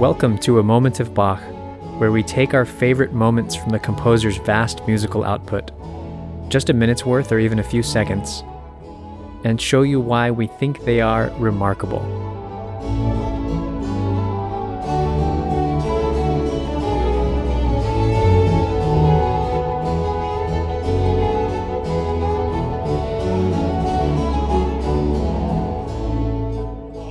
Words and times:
Welcome 0.00 0.38
to 0.38 0.60
A 0.60 0.62
Moment 0.62 0.98
of 1.00 1.12
Bach, 1.12 1.42
where 1.98 2.10
we 2.10 2.22
take 2.22 2.54
our 2.54 2.64
favorite 2.64 3.12
moments 3.12 3.54
from 3.54 3.68
the 3.68 3.78
composer's 3.78 4.38
vast 4.38 4.86
musical 4.86 5.24
output, 5.24 5.72
just 6.48 6.70
a 6.70 6.72
minute's 6.72 7.04
worth 7.04 7.30
or 7.30 7.38
even 7.38 7.58
a 7.58 7.62
few 7.62 7.82
seconds, 7.82 8.42
and 9.44 9.60
show 9.60 9.82
you 9.82 10.00
why 10.00 10.30
we 10.30 10.46
think 10.46 10.86
they 10.86 11.02
are 11.02 11.28
remarkable. 11.36 12.00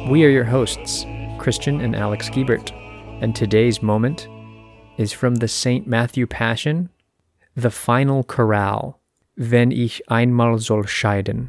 We 0.10 0.26
are 0.26 0.30
your 0.30 0.44
hosts, 0.44 1.06
Christian 1.38 1.82
and 1.82 1.96
Alex 1.96 2.32
Giebert, 2.32 2.79
and 3.22 3.36
today's 3.36 3.82
moment 3.82 4.30
is 4.98 5.12
from 5.12 5.36
the 5.36 5.48
St. 5.48 5.86
Matthew 5.86 6.26
Passion, 6.26 6.90
the 7.56 7.70
final 7.70 8.24
chorale, 8.24 9.00
Wenn 9.38 9.72
ich 9.72 10.02
einmal 10.10 10.60
soll 10.60 10.84
scheiden. 10.84 11.48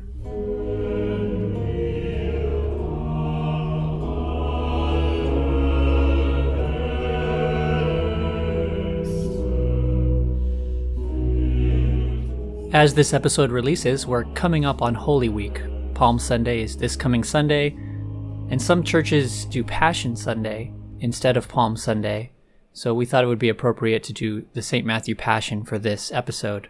As 12.73 12.95
this 12.95 13.13
episode 13.13 13.51
releases, 13.51 14.07
we're 14.07 14.25
coming 14.35 14.65
up 14.65 14.81
on 14.81 14.95
Holy 14.95 15.29
Week. 15.29 15.61
Palm 15.95 16.19
Sunday 16.21 16.63
is 16.63 16.77
this 16.77 16.95
coming 16.97 17.25
Sunday, 17.25 17.77
and 18.51 18.63
some 18.63 18.85
churches 18.85 19.45
do 19.47 19.65
Passion 19.65 20.15
Sunday 20.15 20.73
instead 21.01 21.37
of 21.37 21.49
Palm 21.49 21.77
Sunday, 21.77 22.31
so 22.73 22.95
we 22.95 23.05
thought 23.07 23.25
it 23.25 23.27
would 23.27 23.39
be 23.39 23.49
appropriate 23.49 24.03
to 24.05 24.13
do 24.13 24.47
the 24.53 24.63
St. 24.63 24.87
Matthew 24.87 25.15
Passion 25.15 25.65
for 25.65 25.79
this 25.79 26.13
episode. 26.13 26.69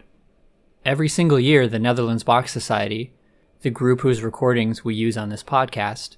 Every 0.83 1.07
single 1.07 1.39
year, 1.39 1.67
the 1.67 1.77
Netherlands 1.77 2.23
Bach 2.23 2.47
Society, 2.47 3.13
the 3.61 3.69
group 3.69 4.01
whose 4.01 4.23
recordings 4.23 4.83
we 4.83 4.95
use 4.95 5.15
on 5.15 5.29
this 5.29 5.43
podcast, 5.43 6.17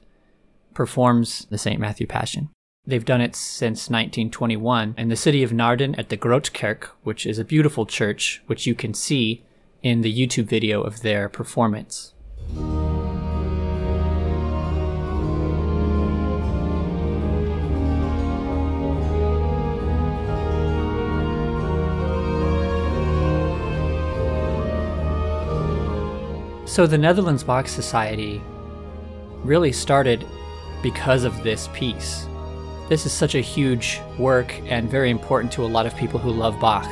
performs 0.73 1.45
the 1.49 1.57
St. 1.57 1.79
Matthew 1.79 2.07
Passion. 2.07 2.49
They've 2.85 3.03
done 3.03 3.21
it 3.21 3.35
since 3.35 3.89
1921 3.89 4.95
in 4.97 5.09
the 5.09 5.15
city 5.15 5.43
of 5.43 5.51
Naarden 5.51 5.97
at 5.97 6.09
the 6.09 6.17
Grote 6.17 6.51
Kerk, 6.53 6.95
which 7.03 7.25
is 7.25 7.39
a 7.39 7.45
beautiful 7.45 7.85
church, 7.85 8.41
which 8.47 8.65
you 8.65 8.75
can 8.75 8.93
see 8.93 9.43
in 9.81 10.01
the 10.01 10.13
YouTube 10.13 10.45
video 10.45 10.81
of 10.81 11.01
their 11.01 11.29
performance. 11.29 12.13
So, 26.73 26.87
the 26.87 26.97
Netherlands 26.97 27.43
Bach 27.43 27.67
Society 27.67 28.41
really 29.43 29.71
started 29.71 30.25
because 30.81 31.23
of 31.23 31.43
this 31.43 31.69
piece. 31.71 32.25
This 32.89 33.05
is 33.05 33.11
such 33.11 33.35
a 33.35 33.41
huge 33.41 34.01
work 34.17 34.59
and 34.65 34.89
very 34.89 35.11
important 35.11 35.53
to 35.53 35.63
a 35.63 35.67
lot 35.69 35.85
of 35.85 35.95
people 35.95 36.19
who 36.19 36.31
love 36.31 36.59
Bach. 36.59 36.87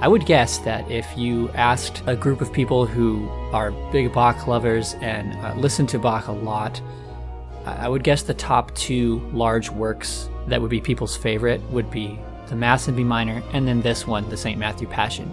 I 0.00 0.08
would 0.08 0.24
guess 0.24 0.56
that 0.60 0.90
if 0.90 1.06
you 1.18 1.50
asked 1.50 2.02
a 2.06 2.16
group 2.16 2.40
of 2.40 2.50
people 2.50 2.86
who 2.86 3.28
are 3.52 3.72
big 3.92 4.10
Bach 4.10 4.46
lovers 4.46 4.94
and 5.02 5.34
uh, 5.44 5.52
listen 5.54 5.86
to 5.88 5.98
Bach 5.98 6.28
a 6.28 6.32
lot, 6.32 6.80
I 7.66 7.90
would 7.90 8.04
guess 8.04 8.22
the 8.22 8.32
top 8.32 8.74
two 8.74 9.18
large 9.34 9.68
works 9.68 10.30
that 10.46 10.62
would 10.62 10.70
be 10.70 10.80
people's 10.80 11.14
favorite 11.14 11.60
would 11.64 11.90
be 11.90 12.18
the 12.48 12.56
Mass 12.56 12.88
in 12.88 12.96
B 12.96 13.04
minor 13.04 13.42
and 13.52 13.68
then 13.68 13.82
this 13.82 14.06
one, 14.06 14.30
the 14.30 14.36
St. 14.38 14.58
Matthew 14.58 14.88
Passion. 14.88 15.30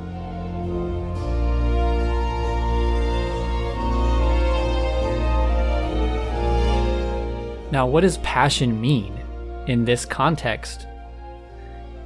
Now, 7.73 7.87
what 7.87 8.01
does 8.01 8.19
passion 8.19 8.79
mean 8.79 9.19
in 9.65 9.83
this 9.83 10.05
context? 10.05 10.85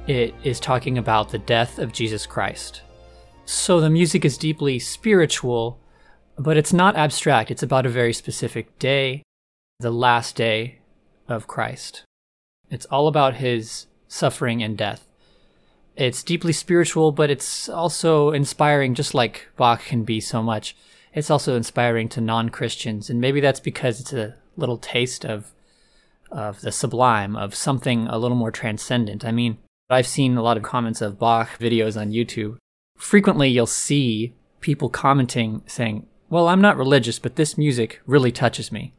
It 0.06 0.34
is 0.42 0.60
talking 0.60 0.96
about 0.96 1.28
the 1.28 1.40
death 1.40 1.78
of 1.78 1.92
Jesus 1.92 2.24
Christ. 2.24 2.80
So 3.44 3.78
the 3.78 3.90
music 3.90 4.24
is 4.24 4.38
deeply 4.38 4.78
spiritual, 4.78 5.78
but 6.38 6.56
it's 6.56 6.72
not 6.72 6.96
abstract. 6.96 7.50
It's 7.50 7.62
about 7.62 7.84
a 7.84 7.90
very 7.90 8.14
specific 8.14 8.78
day, 8.78 9.22
the 9.78 9.90
last 9.90 10.36
day 10.36 10.78
of 11.28 11.46
Christ. 11.46 12.02
It's 12.70 12.86
all 12.86 13.06
about 13.06 13.34
his 13.34 13.88
suffering 14.08 14.62
and 14.62 14.74
death. 14.74 15.06
It's 15.96 16.22
deeply 16.22 16.54
spiritual, 16.54 17.12
but 17.12 17.28
it's 17.28 17.68
also 17.68 18.30
inspiring, 18.30 18.94
just 18.94 19.12
like 19.12 19.48
Bach 19.58 19.84
can 19.84 20.04
be 20.04 20.18
so 20.18 20.42
much. 20.42 20.74
It's 21.12 21.30
also 21.30 21.56
inspiring 21.56 22.08
to 22.08 22.22
non 22.22 22.48
Christians, 22.48 23.10
and 23.10 23.20
maybe 23.20 23.42
that's 23.42 23.60
because 23.60 24.00
it's 24.00 24.14
a 24.14 24.34
little 24.56 24.78
taste 24.78 25.26
of 25.26 25.52
of 26.30 26.60
the 26.60 26.72
sublime, 26.72 27.36
of 27.36 27.54
something 27.54 28.06
a 28.08 28.18
little 28.18 28.36
more 28.36 28.50
transcendent. 28.50 29.24
I 29.24 29.32
mean, 29.32 29.58
I've 29.90 30.06
seen 30.06 30.36
a 30.36 30.42
lot 30.42 30.56
of 30.56 30.62
comments 30.62 31.00
of 31.00 31.18
Bach 31.18 31.58
videos 31.58 31.98
on 31.98 32.12
YouTube. 32.12 32.56
Frequently, 32.96 33.48
you'll 33.48 33.66
see 33.66 34.34
people 34.60 34.88
commenting 34.88 35.62
saying, 35.66 36.06
Well, 36.28 36.48
I'm 36.48 36.60
not 36.60 36.76
religious, 36.76 37.18
but 37.18 37.36
this 37.36 37.56
music 37.56 38.00
really 38.06 38.32
touches 38.32 38.70
me. 38.70 38.92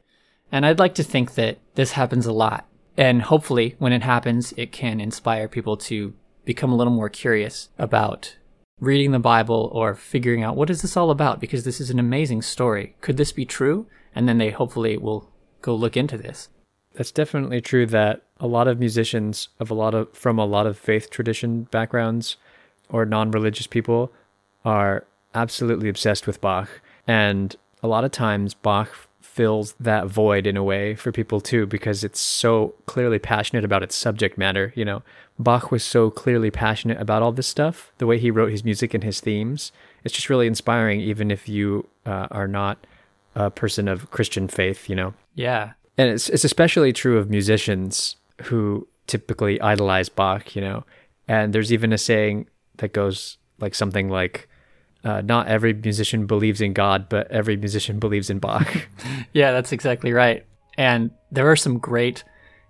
And 0.52 0.66
I'd 0.66 0.80
like 0.80 0.96
to 0.96 1.04
think 1.04 1.36
that 1.36 1.60
this 1.76 1.92
happens 1.92 2.26
a 2.26 2.34
lot. 2.34 2.66
And 2.98 3.22
hopefully, 3.22 3.76
when 3.78 3.94
it 3.94 4.02
happens, 4.02 4.54
it 4.58 4.72
can 4.72 5.00
inspire 5.00 5.48
people 5.48 5.78
to 5.78 6.14
become 6.44 6.72
a 6.72 6.76
little 6.76 6.94
more 6.94 7.10
curious 7.10 7.70
about 7.78 8.36
reading 8.80 9.12
the 9.12 9.20
Bible 9.20 9.70
or 9.74 9.94
figuring 9.94 10.44
out 10.44 10.56
what 10.56 10.70
is 10.70 10.82
this 10.82 10.98
all 10.98 11.12
about 11.12 11.40
because 11.40 11.66
this 11.66 11.80
is 11.80 11.90
an 11.90 12.00
amazing 12.00 12.42
story. 12.42 12.96
Could 13.02 13.18
this 13.18 13.32
be 13.32 13.46
true? 13.46 13.86
And 14.16 14.28
then 14.28 14.38
they 14.38 14.50
hopefully 14.50 14.98
will 14.98 15.30
go 15.62 15.76
look 15.76 15.96
into 15.96 16.18
this 16.18 16.50
that's 17.00 17.12
definitely 17.14 17.62
true 17.62 17.86
that 17.86 18.24
a 18.42 18.46
lot 18.46 18.68
of 18.68 18.78
musicians 18.78 19.48
of 19.62 19.72
a 19.72 19.74
lot 19.74 19.94
of 19.94 20.12
from 20.12 20.38
a 20.38 20.44
lot 20.44 20.68
of 20.68 20.78
faith 20.78 21.10
tradition 21.10 21.64
backgrounds 21.72 22.36
or 22.90 23.06
non-religious 23.06 23.68
people 23.68 24.12
are 24.66 25.06
absolutely 25.34 25.88
obsessed 25.88 26.28
with 26.28 26.42
Bach 26.42 26.82
and 27.08 27.56
a 27.82 27.88
lot 27.88 28.04
of 28.04 28.12
times 28.12 28.54
Bach 28.54 28.90
fills 29.22 29.76
that 29.80 30.08
void 30.08 30.46
in 30.46 30.58
a 30.58 30.64
way 30.64 30.94
for 30.94 31.14
people 31.14 31.40
too 31.40 31.66
because 31.66 32.04
it's 32.04 32.20
so 32.20 32.76
clearly 32.86 33.18
passionate 33.18 33.64
about 33.64 33.82
its 33.82 33.96
subject 33.96 34.38
matter, 34.38 34.74
you 34.76 34.84
know. 34.84 35.02
Bach 35.38 35.72
was 35.72 35.86
so 35.86 36.10
clearly 36.12 36.52
passionate 36.52 37.00
about 37.00 37.22
all 37.22 37.32
this 37.32 37.48
stuff, 37.48 37.94
the 38.00 38.08
way 38.08 38.20
he 38.20 38.30
wrote 38.30 38.52
his 38.52 38.66
music 38.66 38.94
and 38.94 39.06
his 39.06 39.22
themes. 39.22 39.72
It's 40.04 40.14
just 40.14 40.30
really 40.30 40.48
inspiring 40.48 41.00
even 41.00 41.32
if 41.32 41.48
you 41.48 41.88
uh, 42.06 42.28
are 42.30 42.48
not 42.50 42.86
a 43.36 43.50
person 43.50 43.88
of 43.88 44.12
Christian 44.12 44.50
faith, 44.50 44.90
you 44.90 44.98
know. 44.98 45.14
Yeah, 45.34 45.74
and 46.00 46.08
it's 46.12 46.30
it's 46.30 46.46
especially 46.46 46.94
true 46.94 47.18
of 47.18 47.30
musicians 47.30 48.16
who 48.44 48.88
typically 49.06 49.60
idolize 49.60 50.08
Bach, 50.08 50.56
you 50.56 50.62
know. 50.62 50.86
And 51.28 51.52
there's 51.52 51.74
even 51.74 51.92
a 51.92 51.98
saying 51.98 52.48
that 52.78 52.94
goes 52.94 53.38
like 53.60 53.76
something 53.76 54.08
like, 54.08 54.48
uh, 55.04 55.22
"Not 55.22 55.50
every 55.50 55.74
musician 55.74 56.26
believes 56.26 56.62
in 56.62 56.72
God, 56.72 57.10
but 57.10 57.30
every 57.30 57.58
musician 57.58 58.00
believes 58.00 58.30
in 58.30 58.40
Bach." 58.40 58.88
yeah, 59.34 59.52
that's 59.52 59.74
exactly 59.74 60.14
right. 60.14 60.46
And 60.78 61.12
there 61.34 61.52
are 61.52 61.58
some 61.58 61.78
great 61.78 62.24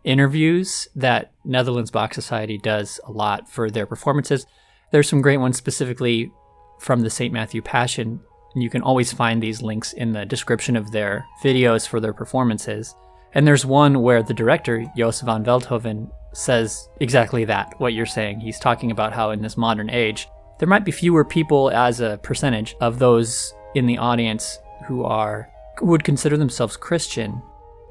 interviews 0.03 0.88
that 0.96 1.31
Netherlands 1.46 1.91
Bach 1.91 2.16
Society 2.16 2.57
does 2.57 3.00
a 3.06 3.11
lot 3.11 3.47
for 3.47 3.69
their 3.69 3.85
performances. 3.85 4.47
There's 4.91 5.07
some 5.07 5.22
great 5.22 5.38
ones 5.38 5.56
specifically 5.56 6.31
from 6.79 7.01
the 7.01 7.11
St. 7.11 7.31
Matthew 7.31 7.61
Passion. 7.61 8.22
And 8.56 8.63
you 8.63 8.72
can 8.72 8.81
always 8.81 9.13
find 9.13 9.44
these 9.44 9.61
links 9.61 9.94
in 9.94 10.13
the 10.13 10.25
description 10.25 10.75
of 10.75 10.91
their 10.91 11.28
videos 11.44 11.87
for 11.87 11.99
their 11.99 12.14
performances. 12.14 12.96
And 13.34 13.46
there's 13.46 13.66
one 13.66 14.02
where 14.02 14.23
the 14.23 14.34
director, 14.34 14.85
Joseph 14.97 15.28
van 15.28 15.43
Veldhoven, 15.43 16.09
says 16.34 16.90
exactly 16.99 17.46
that, 17.46 17.73
what 17.79 17.93
you're 17.93 18.05
saying. 18.05 18.40
He's 18.40 18.59
talking 18.59 18.91
about 18.91 19.14
how 19.14 19.31
in 19.31 19.41
this 19.41 19.58
modern 19.58 19.90
age, 19.90 20.28
there 20.59 20.67
might 20.67 20.85
be 20.85 20.91
fewer 20.91 21.23
people 21.23 21.72
as 21.72 22.02
a 22.02 22.20
percentage 22.22 22.76
of 22.81 22.99
those 22.99 23.53
in 23.76 23.85
the 23.85 23.97
audience 23.97 24.59
who 24.87 25.03
are 25.03 25.49
would 25.81 26.03
consider 26.03 26.35
themselves 26.35 26.76
Christian, 26.76 27.41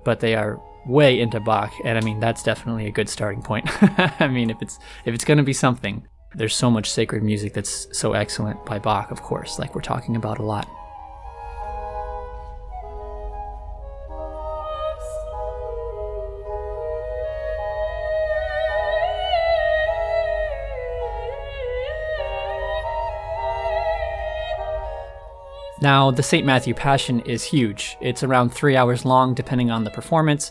but 0.05 0.21
they 0.21 0.35
are 0.35 0.61
way 0.87 1.21
into 1.21 1.41
Bach. 1.41 1.73
And 1.85 1.97
I 1.97 2.01
mean, 2.03 2.21
that's 2.21 2.43
definitely 2.43 2.87
a 2.87 2.91
good 2.91 3.09
starting 3.09 3.43
point. 3.43 3.67
I 4.21 4.29
mean, 4.29 4.51
if 4.51 4.61
it's 4.61 4.79
if 5.05 5.15
it's 5.15 5.25
going 5.25 5.39
to 5.39 5.45
be 5.45 5.53
something, 5.53 6.07
there's 6.35 6.55
so 6.55 6.71
much 6.71 6.91
sacred 6.91 7.23
music 7.23 7.55
that's 7.55 7.89
so 7.97 8.13
excellent 8.13 8.65
by 8.67 8.79
Bach, 8.79 9.11
of 9.11 9.23
course, 9.23 9.59
like 9.59 9.75
we're 9.75 9.81
talking 9.81 10.17
about 10.17 10.39
a 10.39 10.43
lot. 10.43 10.69
Now, 25.81 26.11
the 26.11 26.23
St. 26.23 26.45
Matthew 26.45 26.75
Passion 26.75 27.21
is 27.21 27.45
huge. 27.45 27.97
It's 28.01 28.25
around 28.25 28.51
three 28.51 28.77
hours 28.77 29.05
long, 29.05 29.35
depending 29.35 29.71
on 29.71 29.85
the 29.85 29.91
performance. 29.91 30.51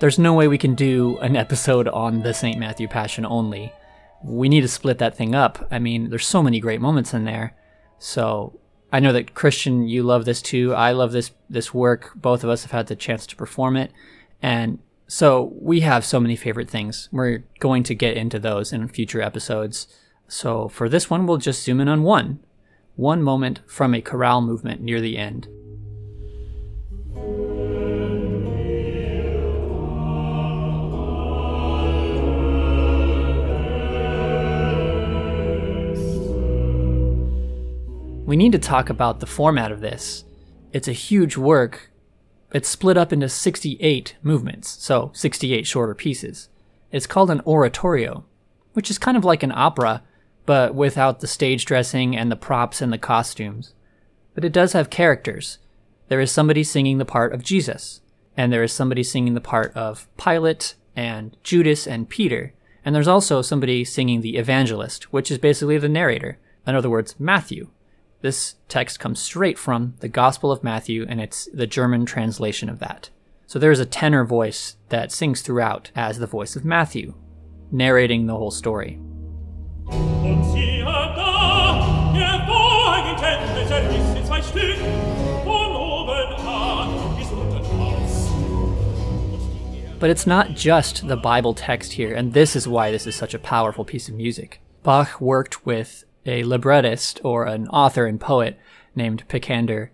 there's 0.00 0.18
no 0.18 0.34
way 0.34 0.48
we 0.48 0.58
can 0.58 0.74
do 0.74 1.16
an 1.18 1.36
episode 1.44 1.86
on 1.88 2.22
the 2.22 2.34
St. 2.34 2.58
Matthew 2.58 2.88
Passion 2.88 3.24
only. 3.24 3.72
We 4.22 4.48
need 4.48 4.62
to 4.62 4.68
split 4.68 4.98
that 4.98 5.16
thing 5.16 5.34
up. 5.34 5.68
I 5.70 5.78
mean, 5.78 6.10
there's 6.10 6.26
so 6.26 6.42
many 6.42 6.58
great 6.58 6.80
moments 6.80 7.14
in 7.14 7.24
there. 7.24 7.54
So 7.98 8.58
I 8.92 9.00
know 9.00 9.12
that 9.12 9.34
Christian, 9.34 9.86
you 9.86 10.02
love 10.02 10.24
this 10.24 10.42
too. 10.42 10.74
I 10.74 10.92
love 10.92 11.12
this 11.12 11.30
this 11.48 11.72
work. 11.72 12.12
Both 12.16 12.42
of 12.44 12.50
us 12.50 12.62
have 12.62 12.72
had 12.72 12.86
the 12.88 12.96
chance 12.96 13.26
to 13.26 13.36
perform 13.36 13.76
it, 13.76 13.92
and 14.42 14.78
so 15.06 15.52
we 15.60 15.80
have 15.80 16.04
so 16.04 16.20
many 16.20 16.36
favorite 16.36 16.70
things. 16.70 17.08
We're 17.12 17.44
going 17.60 17.82
to 17.84 17.94
get 17.94 18.16
into 18.16 18.38
those 18.38 18.72
in 18.72 18.88
future 18.88 19.20
episodes. 19.20 19.86
So 20.28 20.68
for 20.68 20.88
this 20.88 21.10
one, 21.10 21.26
we'll 21.26 21.36
just 21.36 21.62
zoom 21.62 21.80
in 21.80 21.88
on 21.88 22.02
one, 22.02 22.40
one 22.96 23.22
moment 23.22 23.60
from 23.66 23.94
a 23.94 24.00
chorale 24.00 24.40
movement 24.40 24.80
near 24.80 25.00
the 25.00 25.18
end. 25.18 25.48
We 38.26 38.36
need 38.36 38.52
to 38.52 38.58
talk 38.58 38.88
about 38.88 39.20
the 39.20 39.26
format 39.26 39.70
of 39.70 39.80
this. 39.80 40.24
It's 40.72 40.88
a 40.88 40.92
huge 40.92 41.36
work. 41.36 41.90
It's 42.52 42.68
split 42.68 42.96
up 42.96 43.12
into 43.12 43.28
68 43.28 44.16
movements, 44.22 44.82
so 44.82 45.10
68 45.14 45.66
shorter 45.66 45.94
pieces. 45.94 46.48
It's 46.90 47.06
called 47.06 47.30
an 47.30 47.42
oratorio, 47.46 48.24
which 48.72 48.90
is 48.90 48.98
kind 48.98 49.16
of 49.16 49.24
like 49.24 49.42
an 49.42 49.52
opera, 49.52 50.02
but 50.46 50.74
without 50.74 51.20
the 51.20 51.26
stage 51.26 51.64
dressing 51.64 52.16
and 52.16 52.30
the 52.30 52.36
props 52.36 52.82
and 52.82 52.92
the 52.92 52.98
costumes. 52.98 53.74
But 54.34 54.44
it 54.44 54.52
does 54.52 54.72
have 54.72 54.90
characters. 54.90 55.58
There 56.08 56.20
is 56.20 56.30
somebody 56.30 56.64
singing 56.64 56.98
the 56.98 57.04
part 57.04 57.32
of 57.32 57.44
Jesus, 57.44 58.00
and 58.36 58.52
there 58.52 58.62
is 58.62 58.72
somebody 58.72 59.02
singing 59.02 59.34
the 59.34 59.40
part 59.40 59.72
of 59.74 60.08
Pilate 60.16 60.74
and 60.94 61.36
Judas 61.42 61.86
and 61.86 62.08
Peter, 62.08 62.52
and 62.84 62.94
there's 62.94 63.08
also 63.08 63.40
somebody 63.40 63.84
singing 63.84 64.20
the 64.20 64.36
evangelist, 64.36 65.12
which 65.12 65.30
is 65.30 65.38
basically 65.38 65.78
the 65.78 65.88
narrator. 65.88 66.38
In 66.66 66.74
other 66.74 66.90
words, 66.90 67.14
Matthew. 67.18 67.68
This 68.20 68.56
text 68.68 69.00
comes 69.00 69.20
straight 69.20 69.58
from 69.58 69.94
the 70.00 70.08
Gospel 70.08 70.50
of 70.50 70.64
Matthew, 70.64 71.04
and 71.08 71.20
it's 71.20 71.46
the 71.52 71.66
German 71.66 72.06
translation 72.06 72.68
of 72.68 72.78
that. 72.78 73.10
So 73.46 73.58
there 73.58 73.70
is 73.70 73.80
a 73.80 73.86
tenor 73.86 74.24
voice 74.24 74.76
that 74.88 75.12
sings 75.12 75.42
throughout 75.42 75.90
as 75.94 76.18
the 76.18 76.26
voice 76.26 76.56
of 76.56 76.64
Matthew, 76.64 77.14
narrating 77.70 78.26
the 78.26 78.36
whole 78.36 78.50
story. 78.50 78.98
But 90.04 90.10
it's 90.10 90.26
not 90.26 90.50
just 90.54 91.08
the 91.08 91.16
Bible 91.16 91.54
text 91.54 91.94
here, 91.94 92.12
and 92.12 92.34
this 92.34 92.54
is 92.54 92.68
why 92.68 92.90
this 92.90 93.06
is 93.06 93.14
such 93.14 93.32
a 93.32 93.38
powerful 93.38 93.86
piece 93.86 94.06
of 94.06 94.14
music. 94.14 94.60
Bach 94.82 95.18
worked 95.18 95.64
with 95.64 96.04
a 96.26 96.42
librettist 96.44 97.22
or 97.24 97.46
an 97.46 97.68
author 97.68 98.04
and 98.04 98.20
poet 98.20 98.58
named 98.94 99.26
Picander 99.28 99.88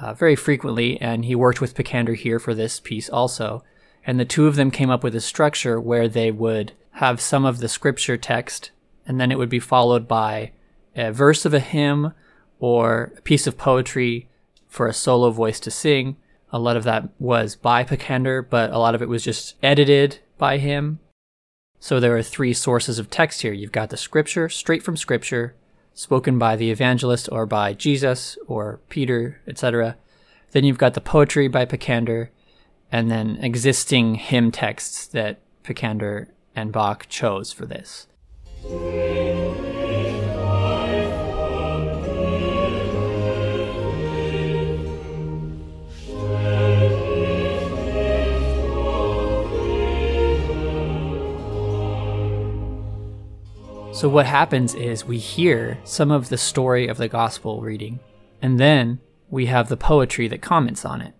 uh, 0.00 0.14
very 0.14 0.36
frequently, 0.36 1.00
and 1.00 1.24
he 1.24 1.34
worked 1.34 1.60
with 1.60 1.74
Picander 1.74 2.14
here 2.14 2.38
for 2.38 2.54
this 2.54 2.78
piece 2.78 3.08
also. 3.08 3.64
And 4.06 4.20
the 4.20 4.24
two 4.24 4.46
of 4.46 4.54
them 4.54 4.70
came 4.70 4.90
up 4.90 5.02
with 5.02 5.16
a 5.16 5.20
structure 5.20 5.80
where 5.80 6.06
they 6.06 6.30
would 6.30 6.72
have 6.92 7.20
some 7.20 7.44
of 7.44 7.58
the 7.58 7.68
scripture 7.68 8.16
text, 8.16 8.70
and 9.06 9.20
then 9.20 9.30
it 9.30 9.38
would 9.38 9.48
be 9.48 9.58
followed 9.58 10.06
by 10.06 10.52
a 10.94 11.12
verse 11.12 11.44
of 11.44 11.54
a 11.54 11.60
hymn 11.60 12.12
or 12.58 13.12
a 13.16 13.22
piece 13.22 13.46
of 13.46 13.58
poetry 13.58 14.28
for 14.68 14.86
a 14.86 14.94
solo 14.94 15.30
voice 15.30 15.60
to 15.60 15.70
sing. 15.70 16.16
A 16.52 16.58
lot 16.58 16.76
of 16.76 16.84
that 16.84 17.08
was 17.18 17.56
by 17.56 17.82
Picander, 17.84 18.42
but 18.48 18.70
a 18.70 18.78
lot 18.78 18.94
of 18.94 19.02
it 19.02 19.08
was 19.08 19.24
just 19.24 19.54
edited 19.62 20.20
by 20.38 20.58
him 20.58 21.00
so 21.82 21.98
there 21.98 22.16
are 22.16 22.22
three 22.22 22.52
sources 22.52 23.00
of 23.00 23.10
text 23.10 23.42
here. 23.42 23.52
You've 23.52 23.72
got 23.72 23.90
the 23.90 23.96
scripture, 23.96 24.48
straight 24.48 24.84
from 24.84 24.96
scripture, 24.96 25.56
spoken 25.94 26.38
by 26.38 26.54
the 26.54 26.70
evangelist 26.70 27.28
or 27.32 27.44
by 27.44 27.72
Jesus 27.72 28.38
or 28.46 28.78
Peter, 28.88 29.40
etc. 29.48 29.96
Then 30.52 30.62
you've 30.62 30.78
got 30.78 30.94
the 30.94 31.00
poetry 31.00 31.48
by 31.48 31.64
Picander, 31.64 32.28
and 32.92 33.10
then 33.10 33.36
existing 33.42 34.14
hymn 34.14 34.52
texts 34.52 35.08
that 35.08 35.40
Picander 35.64 36.28
and 36.54 36.70
Bach 36.70 37.08
chose 37.08 37.50
for 37.50 37.66
this. 37.66 38.06
So, 38.64 38.70
what 54.08 54.26
happens 54.26 54.74
is 54.74 55.04
we 55.04 55.18
hear 55.18 55.78
some 55.82 56.12
of 56.12 56.28
the 56.28 56.38
story 56.38 56.86
of 56.86 56.98
the 56.98 57.08
gospel 57.08 57.62
reading, 57.62 57.98
and 58.40 58.60
then 58.60 59.00
we 59.28 59.46
have 59.46 59.68
the 59.68 59.76
poetry 59.76 60.28
that 60.28 60.40
comments 60.40 60.84
on 60.84 61.00
it. 61.00 61.14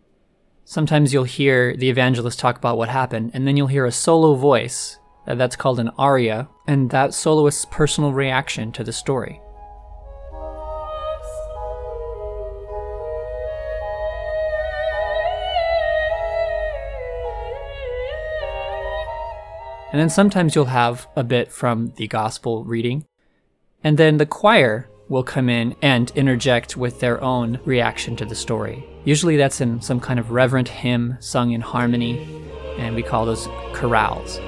Sometimes 0.64 1.12
you'll 1.12 1.24
hear 1.24 1.76
the 1.76 1.90
evangelist 1.90 2.38
talk 2.38 2.56
about 2.56 2.78
what 2.78 2.88
happened, 2.88 3.32
and 3.34 3.48
then 3.48 3.56
you'll 3.56 3.66
hear 3.66 3.84
a 3.84 3.92
solo 3.92 4.34
voice, 4.36 4.98
that's 5.26 5.56
called 5.56 5.78
an 5.78 5.90
aria, 5.98 6.48
and 6.66 6.90
that 6.90 7.14
soloist's 7.14 7.64
personal 7.64 8.12
reaction 8.12 8.72
to 8.72 8.84
the 8.84 8.92
story. 8.92 9.40
And 19.92 20.00
then 20.00 20.08
sometimes 20.08 20.54
you'll 20.54 20.64
have 20.64 21.06
a 21.16 21.22
bit 21.22 21.52
from 21.52 21.92
the 21.96 22.08
gospel 22.08 22.64
reading. 22.64 23.04
And 23.84 23.98
then 23.98 24.16
the 24.16 24.24
choir 24.24 24.88
will 25.10 25.22
come 25.22 25.50
in 25.50 25.76
and 25.82 26.10
interject 26.12 26.78
with 26.78 27.00
their 27.00 27.22
own 27.22 27.60
reaction 27.66 28.16
to 28.16 28.24
the 28.24 28.34
story. 28.34 28.86
Usually 29.04 29.36
that's 29.36 29.60
in 29.60 29.82
some 29.82 30.00
kind 30.00 30.18
of 30.18 30.30
reverent 30.30 30.68
hymn 30.68 31.18
sung 31.20 31.50
in 31.50 31.60
harmony, 31.60 32.42
and 32.78 32.94
we 32.94 33.02
call 33.02 33.26
those 33.26 33.46
chorales. 33.74 34.40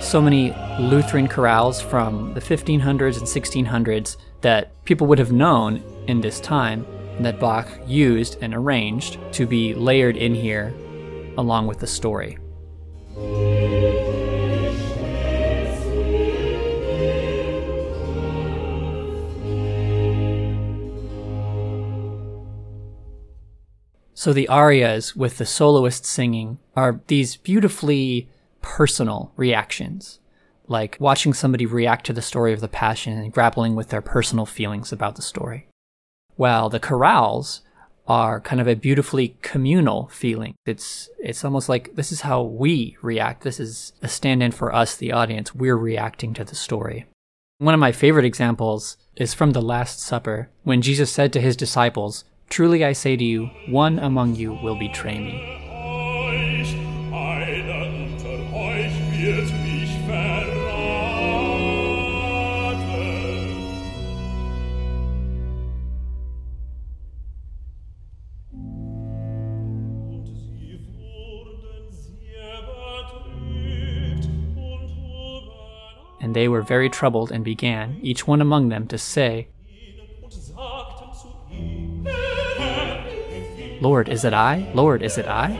So 0.00 0.20
many 0.20 0.54
Lutheran 0.78 1.26
chorales 1.26 1.82
from 1.82 2.34
the 2.34 2.40
1500s 2.40 3.18
and 3.18 3.26
1600s 3.26 4.16
that 4.42 4.84
people 4.84 5.08
would 5.08 5.18
have 5.18 5.32
known 5.32 5.82
in 6.06 6.20
this 6.20 6.38
time 6.38 6.86
that 7.18 7.40
Bach 7.40 7.68
used 7.86 8.38
and 8.40 8.54
arranged 8.54 9.18
to 9.32 9.44
be 9.44 9.74
layered 9.74 10.16
in 10.16 10.32
here 10.34 10.72
along 11.36 11.66
with 11.66 11.80
the 11.80 11.86
story. 11.88 12.38
So 24.24 24.32
the 24.32 24.48
arias 24.48 25.14
with 25.14 25.36
the 25.36 25.44
soloist 25.44 26.06
singing 26.06 26.56
are 26.74 27.02
these 27.08 27.36
beautifully 27.36 28.30
personal 28.62 29.34
reactions, 29.36 30.18
like 30.66 30.96
watching 30.98 31.34
somebody 31.34 31.66
react 31.66 32.06
to 32.06 32.14
the 32.14 32.22
story 32.22 32.54
of 32.54 32.62
the 32.62 32.66
Passion 32.66 33.18
and 33.18 33.30
grappling 33.30 33.74
with 33.74 33.90
their 33.90 34.00
personal 34.00 34.46
feelings 34.46 34.92
about 34.92 35.16
the 35.16 35.20
story 35.20 35.68
while 36.36 36.70
the 36.70 36.80
chorales 36.80 37.60
are 38.08 38.40
kind 38.40 38.62
of 38.62 38.66
a 38.66 38.76
beautifully 38.76 39.36
communal 39.42 40.08
feeling. 40.08 40.54
It's 40.64 41.10
it's 41.18 41.44
almost 41.44 41.68
like 41.68 41.94
this 41.94 42.10
is 42.10 42.22
how 42.22 42.40
we 42.44 42.96
react. 43.02 43.42
This 43.42 43.60
is 43.60 43.92
a 44.00 44.08
stand-in 44.08 44.52
for 44.52 44.74
us, 44.74 44.96
the 44.96 45.12
audience. 45.12 45.54
We're 45.54 45.76
reacting 45.76 46.32
to 46.32 46.44
the 46.44 46.54
story. 46.54 47.04
One 47.58 47.74
of 47.74 47.80
my 47.80 47.92
favorite 47.92 48.24
examples 48.24 48.96
is 49.16 49.34
from 49.34 49.50
the 49.50 49.60
Last 49.60 50.00
Supper, 50.00 50.48
when 50.62 50.80
Jesus 50.80 51.12
said 51.12 51.30
to 51.34 51.42
his 51.42 51.58
disciples, 51.58 52.24
Truly 52.54 52.84
I 52.84 52.92
say 52.92 53.16
to 53.16 53.24
you, 53.24 53.50
one 53.66 53.98
among 53.98 54.36
you 54.36 54.52
will 54.62 54.78
betray 54.78 55.18
me. 55.18 55.42
And 76.20 76.36
they 76.36 76.46
were 76.46 76.62
very 76.62 76.88
troubled 76.88 77.32
and 77.32 77.44
began, 77.44 77.98
each 78.00 78.28
one 78.28 78.40
among 78.40 78.68
them, 78.68 78.86
to 78.86 78.96
say, 78.96 79.48
Lord, 83.84 84.08
is 84.08 84.24
it 84.24 84.32
I? 84.32 84.70
Lord, 84.72 85.02
is 85.02 85.18
it 85.18 85.26
I? 85.28 85.50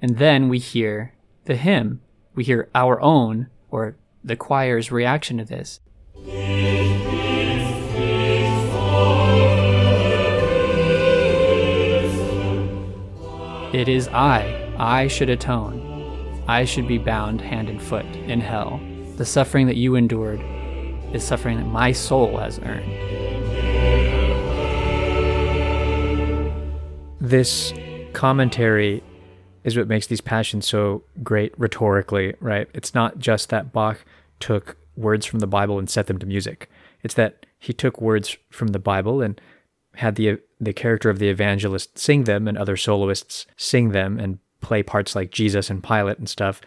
And 0.00 0.16
then 0.16 0.48
we 0.48 0.58
hear 0.58 1.12
the 1.44 1.56
hymn. 1.56 2.00
We 2.34 2.44
hear 2.44 2.70
our 2.74 2.98
own 3.02 3.48
or 3.70 3.96
the 4.24 4.36
choir's 4.36 4.90
reaction 4.90 5.36
to 5.36 5.44
this. 5.44 5.80
It 13.74 13.86
is 13.86 14.08
I. 14.08 14.72
I 14.78 15.08
should 15.08 15.28
atone. 15.28 16.42
I 16.48 16.64
should 16.64 16.88
be 16.88 16.96
bound 16.96 17.42
hand 17.42 17.68
and 17.68 17.82
foot 17.82 18.06
in 18.06 18.40
hell. 18.40 18.80
The 19.16 19.26
suffering 19.26 19.66
that 19.66 19.76
you 19.76 19.94
endured 19.96 20.40
is 21.12 21.24
suffering 21.24 21.58
that 21.58 21.66
my 21.66 21.92
soul 21.92 22.36
has 22.38 22.58
earned. 22.60 22.90
This 27.20 27.72
commentary 28.12 29.02
is 29.64 29.76
what 29.76 29.88
makes 29.88 30.06
these 30.06 30.20
passions 30.20 30.66
so 30.66 31.04
great 31.22 31.56
rhetorically, 31.58 32.34
right? 32.40 32.68
It's 32.74 32.94
not 32.94 33.18
just 33.18 33.48
that 33.50 33.72
Bach 33.72 34.04
took 34.40 34.76
words 34.96 35.24
from 35.24 35.38
the 35.38 35.46
Bible 35.46 35.78
and 35.78 35.88
set 35.88 36.06
them 36.06 36.18
to 36.18 36.26
music. 36.26 36.68
It's 37.02 37.14
that 37.14 37.46
he 37.58 37.72
took 37.72 38.00
words 38.00 38.36
from 38.50 38.68
the 38.68 38.78
Bible 38.78 39.22
and 39.22 39.40
had 39.94 40.16
the 40.16 40.38
the 40.60 40.72
character 40.72 41.10
of 41.10 41.18
the 41.18 41.28
evangelist 41.28 41.98
sing 41.98 42.24
them 42.24 42.48
and 42.48 42.56
other 42.56 42.76
soloists 42.76 43.46
sing 43.56 43.90
them 43.90 44.18
and 44.18 44.38
play 44.60 44.82
parts 44.82 45.14
like 45.14 45.30
Jesus 45.30 45.70
and 45.70 45.82
Pilate 45.82 46.18
and 46.18 46.28
stuff. 46.28 46.60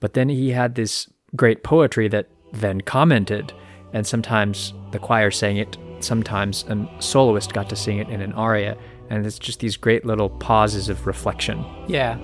But 0.00 0.14
then 0.14 0.28
he 0.28 0.50
had 0.50 0.74
this 0.74 1.08
great 1.36 1.62
poetry 1.62 2.08
that 2.08 2.28
then 2.52 2.80
commented 2.80 3.52
and 3.94 4.06
sometimes 4.06 4.74
the 4.90 4.98
choir 4.98 5.30
sang 5.30 5.56
it, 5.56 5.78
sometimes 6.00 6.64
a 6.68 6.86
soloist 6.98 7.54
got 7.54 7.70
to 7.70 7.76
sing 7.76 7.98
it 7.98 8.10
in 8.10 8.20
an 8.20 8.32
aria 8.34 8.76
and 9.08 9.24
it's 9.24 9.38
just 9.38 9.60
these 9.60 9.76
great 9.76 10.04
little 10.04 10.28
pauses 10.28 10.88
of 10.88 11.06
reflection. 11.06 11.64
Yeah. 11.86 12.18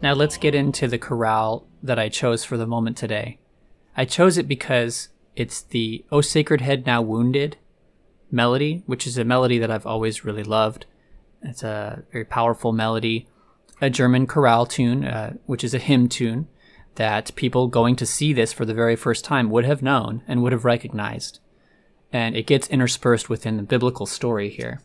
Now 0.00 0.14
let's 0.14 0.36
get 0.36 0.54
into 0.54 0.86
the 0.86 0.96
chorale 0.96 1.66
that 1.82 1.98
I 1.98 2.08
chose 2.08 2.44
for 2.44 2.56
the 2.56 2.66
moment 2.66 2.96
today. 2.96 3.38
I 3.96 4.04
chose 4.04 4.38
it 4.38 4.46
because 4.46 5.08
it's 5.38 5.62
the 5.62 6.04
O 6.10 6.20
Sacred 6.20 6.60
Head 6.60 6.84
Now 6.84 7.00
Wounded 7.00 7.58
melody, 8.28 8.82
which 8.86 9.06
is 9.06 9.16
a 9.16 9.24
melody 9.24 9.60
that 9.60 9.70
I've 9.70 9.86
always 9.86 10.24
really 10.24 10.42
loved. 10.42 10.84
It's 11.42 11.62
a 11.62 12.02
very 12.10 12.24
powerful 12.24 12.72
melody, 12.72 13.28
a 13.80 13.88
German 13.88 14.26
chorale 14.26 14.66
tune, 14.66 15.04
uh, 15.04 15.34
which 15.46 15.62
is 15.62 15.74
a 15.74 15.78
hymn 15.78 16.08
tune 16.08 16.48
that 16.96 17.32
people 17.36 17.68
going 17.68 17.94
to 17.94 18.04
see 18.04 18.32
this 18.32 18.52
for 18.52 18.64
the 18.64 18.74
very 18.74 18.96
first 18.96 19.24
time 19.24 19.48
would 19.48 19.64
have 19.64 19.80
known 19.80 20.24
and 20.26 20.42
would 20.42 20.50
have 20.50 20.64
recognized. 20.64 21.38
And 22.12 22.36
it 22.36 22.48
gets 22.48 22.66
interspersed 22.66 23.30
within 23.30 23.56
the 23.56 23.62
biblical 23.62 24.06
story 24.06 24.50
here. 24.50 24.80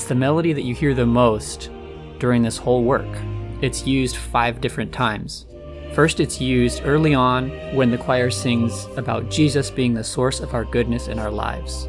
It's 0.00 0.08
the 0.08 0.14
melody 0.14 0.54
that 0.54 0.62
you 0.62 0.74
hear 0.74 0.94
the 0.94 1.04
most 1.04 1.70
during 2.18 2.42
this 2.42 2.56
whole 2.56 2.84
work. 2.84 3.18
It's 3.60 3.86
used 3.86 4.16
five 4.16 4.62
different 4.62 4.94
times. 4.94 5.44
First, 5.92 6.20
it's 6.20 6.40
used 6.40 6.80
early 6.86 7.12
on 7.12 7.50
when 7.76 7.90
the 7.90 7.98
choir 7.98 8.30
sings 8.30 8.86
about 8.96 9.30
Jesus 9.30 9.70
being 9.70 9.92
the 9.92 10.02
source 10.02 10.40
of 10.40 10.54
our 10.54 10.64
goodness 10.64 11.08
in 11.08 11.18
our 11.18 11.30
lives. 11.30 11.84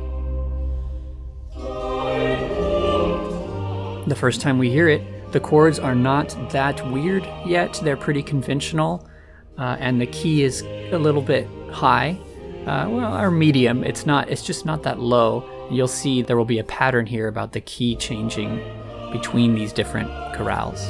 The 4.10 4.18
first 4.18 4.42
time 4.42 4.58
we 4.58 4.70
hear 4.70 4.90
it, 4.90 5.32
the 5.32 5.40
chords 5.40 5.80
are 5.80 5.96
not 5.96 6.36
that 6.52 6.86
weird 6.92 7.26
yet. 7.46 7.80
They're 7.82 7.96
pretty 7.96 8.24
conventional, 8.24 9.08
uh, 9.58 9.78
and 9.80 10.02
the 10.02 10.08
key 10.08 10.44
is 10.44 10.64
a 10.64 10.98
little 10.98 11.22
bit 11.22 11.48
high. 11.72 12.20
Uh, 12.68 12.90
well, 12.90 13.18
or 13.18 13.32
medium. 13.32 13.86
It's 13.86 14.06
not. 14.06 14.30
It's 14.30 14.44
just 14.44 14.66
not 14.66 14.84
that 14.84 15.00
low 15.00 15.50
you'll 15.72 15.88
see 15.88 16.22
there 16.22 16.38
will 16.38 16.46
be 16.46 16.60
a 16.60 16.64
pattern 16.64 17.06
here 17.06 17.28
about 17.28 17.54
the 17.54 17.62
key 17.62 17.96
changing 17.96 18.62
between 19.12 19.56
these 19.56 19.72
different 19.72 20.10
chorales. 20.36 20.90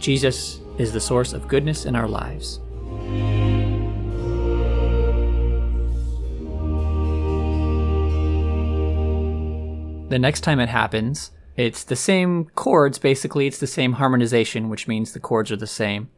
Jesus 0.00 0.60
is 0.78 0.92
the 0.92 1.00
source 1.00 1.32
of 1.32 1.46
goodness 1.46 1.86
in 1.86 1.94
our 1.94 2.08
lives. 2.08 2.58
The 10.08 10.18
next 10.18 10.40
time 10.40 10.58
it 10.58 10.68
happens, 10.68 11.30
it's 11.56 11.84
the 11.84 11.96
same 11.96 12.50
chords, 12.56 12.98
basically, 12.98 13.46
it's 13.46 13.58
the 13.58 13.66
same 13.66 13.94
harmonization, 13.94 14.68
which 14.68 14.88
means 14.88 15.12
the 15.12 15.20
chords 15.20 15.52
are 15.52 15.56
the 15.56 15.66
same 15.66 16.10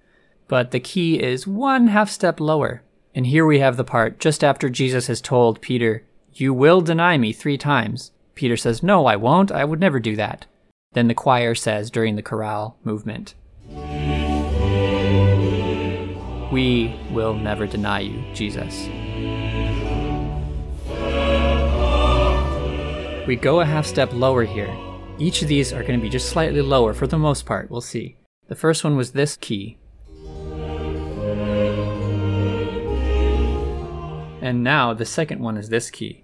but 0.48 0.70
the 0.70 0.80
key 0.80 1.20
is 1.20 1.46
one 1.46 1.88
half 1.88 2.10
step 2.10 2.40
lower. 2.40 2.82
And 3.14 3.26
here 3.26 3.46
we 3.46 3.60
have 3.60 3.76
the 3.76 3.84
part 3.84 4.18
just 4.18 4.42
after 4.42 4.68
Jesus 4.68 5.06
has 5.06 5.20
told 5.20 5.60
Peter, 5.60 6.04
You 6.32 6.52
will 6.52 6.80
deny 6.80 7.16
me 7.16 7.32
three 7.32 7.56
times. 7.56 8.10
Peter 8.34 8.56
says, 8.56 8.82
No, 8.82 9.06
I 9.06 9.16
won't. 9.16 9.52
I 9.52 9.64
would 9.64 9.80
never 9.80 10.00
do 10.00 10.16
that. 10.16 10.46
Then 10.92 11.08
the 11.08 11.14
choir 11.14 11.54
says 11.54 11.90
during 11.90 12.16
the 12.16 12.22
chorale 12.22 12.76
movement, 12.84 13.34
We 16.52 16.98
will 17.10 17.34
never 17.34 17.66
deny 17.66 18.00
you, 18.00 18.22
Jesus. 18.34 18.88
We 23.26 23.36
go 23.36 23.60
a 23.60 23.64
half 23.64 23.86
step 23.86 24.12
lower 24.12 24.44
here. 24.44 24.76
Each 25.18 25.40
of 25.40 25.48
these 25.48 25.72
are 25.72 25.82
going 25.82 25.98
to 25.98 26.02
be 26.02 26.10
just 26.10 26.28
slightly 26.28 26.60
lower 26.60 26.92
for 26.92 27.06
the 27.06 27.16
most 27.16 27.46
part, 27.46 27.70
we'll 27.70 27.80
see. 27.80 28.16
The 28.48 28.54
first 28.54 28.84
one 28.84 28.96
was 28.96 29.12
this 29.12 29.36
key, 29.36 29.78
And 34.44 34.62
now 34.62 34.92
the 34.92 35.06
second 35.06 35.40
one 35.40 35.56
is 35.56 35.70
this 35.70 35.88
key. 35.88 36.22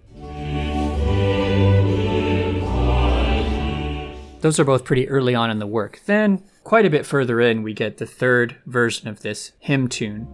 Those 4.42 4.60
are 4.60 4.64
both 4.64 4.84
pretty 4.84 5.08
early 5.08 5.34
on 5.34 5.50
in 5.50 5.58
the 5.58 5.66
work. 5.66 6.02
Then, 6.04 6.42
quite 6.62 6.84
a 6.84 6.90
bit 6.90 7.06
further 7.06 7.40
in, 7.40 7.62
we 7.62 7.72
get 7.72 7.96
the 7.96 8.04
third 8.04 8.56
version 8.66 9.08
of 9.08 9.22
this 9.22 9.52
hymn 9.58 9.88
tune. 9.88 10.26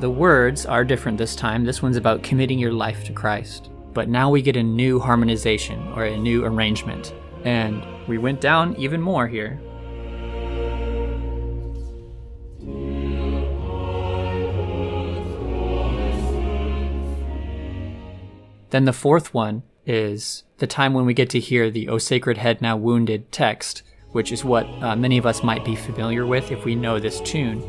The 0.00 0.08
words 0.08 0.64
are 0.64 0.82
different 0.82 1.18
this 1.18 1.36
time. 1.36 1.66
This 1.66 1.82
one's 1.82 1.98
about 1.98 2.22
committing 2.22 2.58
your 2.58 2.72
life 2.72 3.04
to 3.04 3.12
Christ. 3.12 3.68
But 3.92 4.08
now 4.08 4.30
we 4.30 4.40
get 4.40 4.56
a 4.56 4.62
new 4.62 4.98
harmonization 4.98 5.92
or 5.92 6.06
a 6.06 6.16
new 6.16 6.42
arrangement. 6.42 7.12
And 7.44 7.84
we 8.08 8.16
went 8.16 8.40
down 8.40 8.74
even 8.76 9.02
more 9.02 9.28
here. 9.28 9.60
Then 18.76 18.84
the 18.84 18.92
fourth 18.92 19.32
one 19.32 19.62
is 19.86 20.44
the 20.58 20.66
time 20.66 20.92
when 20.92 21.06
we 21.06 21.14
get 21.14 21.30
to 21.30 21.40
hear 21.40 21.70
the 21.70 21.88
O 21.88 21.96
Sacred 21.96 22.36
Head 22.36 22.60
Now 22.60 22.76
Wounded 22.76 23.32
text, 23.32 23.82
which 24.10 24.30
is 24.30 24.44
what 24.44 24.66
uh, 24.66 24.94
many 24.94 25.16
of 25.16 25.24
us 25.24 25.42
might 25.42 25.64
be 25.64 25.74
familiar 25.74 26.26
with 26.26 26.52
if 26.52 26.66
we 26.66 26.74
know 26.74 26.98
this 26.98 27.18
tune. 27.22 27.60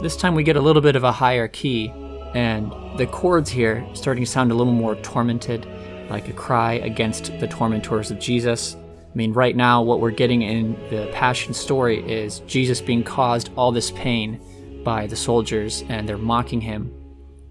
This 0.00 0.16
time 0.16 0.34
we 0.34 0.42
get 0.42 0.56
a 0.56 0.62
little 0.62 0.80
bit 0.80 0.96
of 0.96 1.04
a 1.04 1.12
higher 1.12 1.48
key, 1.48 1.92
and 2.34 2.72
the 2.96 3.06
chords 3.06 3.50
here 3.50 3.86
starting 3.92 4.24
to 4.24 4.30
sound 4.30 4.52
a 4.52 4.54
little 4.54 4.72
more 4.72 4.94
tormented, 4.94 5.68
like 6.08 6.30
a 6.30 6.32
cry 6.32 6.76
against 6.76 7.38
the 7.40 7.46
tormentors 7.46 8.10
of 8.10 8.18
Jesus. 8.18 8.74
I 9.10 9.14
mean, 9.14 9.32
right 9.32 9.56
now, 9.56 9.82
what 9.82 10.00
we're 10.00 10.10
getting 10.10 10.42
in 10.42 10.74
the 10.90 11.10
Passion 11.12 11.54
story 11.54 12.00
is 12.10 12.40
Jesus 12.40 12.80
being 12.80 13.02
caused 13.02 13.50
all 13.56 13.72
this 13.72 13.90
pain 13.90 14.40
by 14.84 15.06
the 15.06 15.16
soldiers 15.16 15.82
and 15.88 16.08
they're 16.08 16.18
mocking 16.18 16.60
him. 16.60 16.92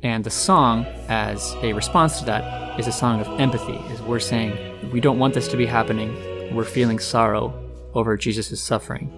And 0.04 0.24
the 0.24 0.30
song, 0.30 0.86
as 1.10 1.56
a 1.64 1.74
response 1.74 2.20
to 2.20 2.26
that, 2.26 2.80
is 2.80 2.86
a 2.86 2.92
song 2.92 3.20
of 3.20 3.40
empathy, 3.40 3.78
is 3.92 4.02
we're 4.04 4.20
saying, 4.20 4.92
we 4.92 5.02
don't 5.02 5.18
want 5.18 5.34
this 5.34 5.48
to 5.48 5.58
be 5.58 5.66
happening. 5.66 6.56
We're 6.56 6.64
feeling 6.64 7.00
sorrow 7.00 7.54
over 7.96 8.16
Jesus' 8.16 8.62
suffering. 8.62 9.12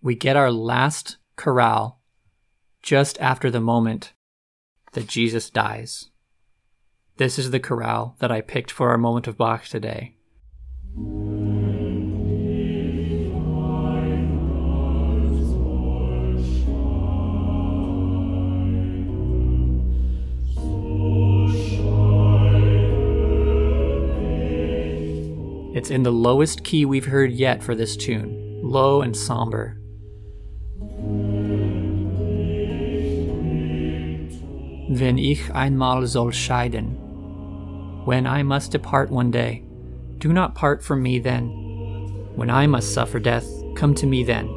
We 0.00 0.14
get 0.14 0.36
our 0.36 0.50
last 0.50 1.18
chorale 1.36 1.97
just 2.82 3.18
after 3.20 3.50
the 3.50 3.60
moment 3.60 4.12
that 4.92 5.06
Jesus 5.06 5.50
dies. 5.50 6.10
This 7.16 7.38
is 7.38 7.50
the 7.50 7.60
chorale 7.60 8.16
that 8.20 8.30
I 8.30 8.40
picked 8.40 8.70
for 8.70 8.90
our 8.90 8.98
moment 8.98 9.26
of 9.26 9.36
Bach 9.36 9.64
today. 9.64 10.14
It's 25.78 25.90
in 25.90 26.02
the 26.02 26.10
lowest 26.10 26.64
key 26.64 26.84
we've 26.84 27.06
heard 27.06 27.30
yet 27.30 27.62
for 27.62 27.76
this 27.76 27.96
tune, 27.96 28.60
low 28.64 29.00
and 29.00 29.16
somber. 29.16 29.77
Wenn 34.90 35.18
ich 35.18 35.54
einmal 35.54 36.06
soll 36.06 36.32
scheiden, 36.32 36.96
when 38.06 38.26
I 38.26 38.42
must 38.42 38.72
depart 38.72 39.10
one 39.10 39.30
day, 39.30 39.62
do 40.16 40.32
not 40.32 40.54
part 40.54 40.82
from 40.82 41.02
me 41.02 41.18
then. 41.18 41.50
When 42.36 42.48
I 42.48 42.66
must 42.66 42.94
suffer 42.94 43.20
death, 43.20 43.46
come 43.74 43.94
to 43.96 44.06
me 44.06 44.24
then. 44.24 44.48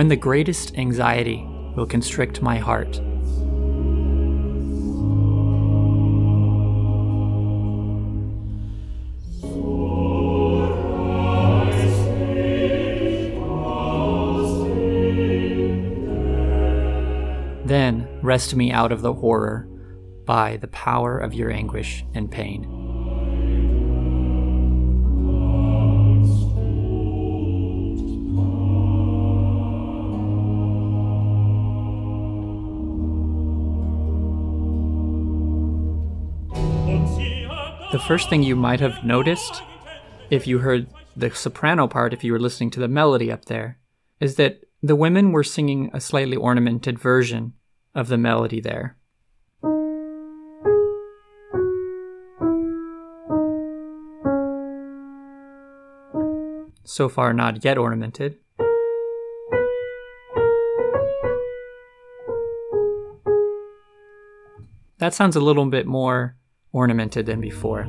When 0.00 0.08
the 0.08 0.16
greatest 0.16 0.78
anxiety 0.78 1.46
will 1.76 1.84
constrict 1.84 2.40
my 2.40 2.56
heart. 2.56 2.94
Then 17.66 18.08
rest 18.22 18.56
me 18.56 18.72
out 18.72 18.92
of 18.92 19.02
the 19.02 19.12
horror 19.12 19.68
by 20.24 20.56
the 20.56 20.68
power 20.68 21.18
of 21.18 21.34
your 21.34 21.50
anguish 21.50 22.06
and 22.14 22.30
pain. 22.30 22.69
First 38.10 38.28
thing 38.28 38.42
you 38.42 38.56
might 38.56 38.80
have 38.80 39.04
noticed 39.04 39.62
if 40.30 40.44
you 40.44 40.58
heard 40.58 40.88
the 41.14 41.30
soprano 41.30 41.86
part, 41.86 42.12
if 42.12 42.24
you 42.24 42.32
were 42.32 42.40
listening 42.40 42.68
to 42.68 42.80
the 42.80 42.88
melody 42.88 43.30
up 43.30 43.44
there, 43.44 43.78
is 44.18 44.34
that 44.34 44.64
the 44.82 44.96
women 44.96 45.30
were 45.30 45.44
singing 45.44 45.88
a 45.92 46.00
slightly 46.00 46.36
ornamented 46.36 46.98
version 46.98 47.52
of 47.94 48.08
the 48.08 48.18
melody 48.18 48.60
there. 48.60 48.96
So 56.82 57.08
far, 57.08 57.32
not 57.32 57.64
yet 57.64 57.78
ornamented. 57.78 58.38
That 64.98 65.14
sounds 65.14 65.36
a 65.36 65.40
little 65.40 65.66
bit 65.66 65.86
more 65.86 66.34
ornamented 66.72 67.26
than 67.26 67.40
before. 67.40 67.86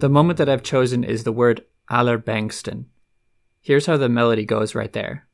The 0.00 0.08
moment 0.08 0.38
that 0.38 0.48
I've 0.48 0.62
chosen 0.62 1.04
is 1.04 1.24
the 1.24 1.32
word 1.32 1.64
Aller 1.90 2.18
Allerbängsten. 2.18 2.84
Here's 3.60 3.86
how 3.86 3.96
the 3.96 4.08
melody 4.08 4.44
goes 4.44 4.74
right 4.74 4.92
there. 4.92 5.27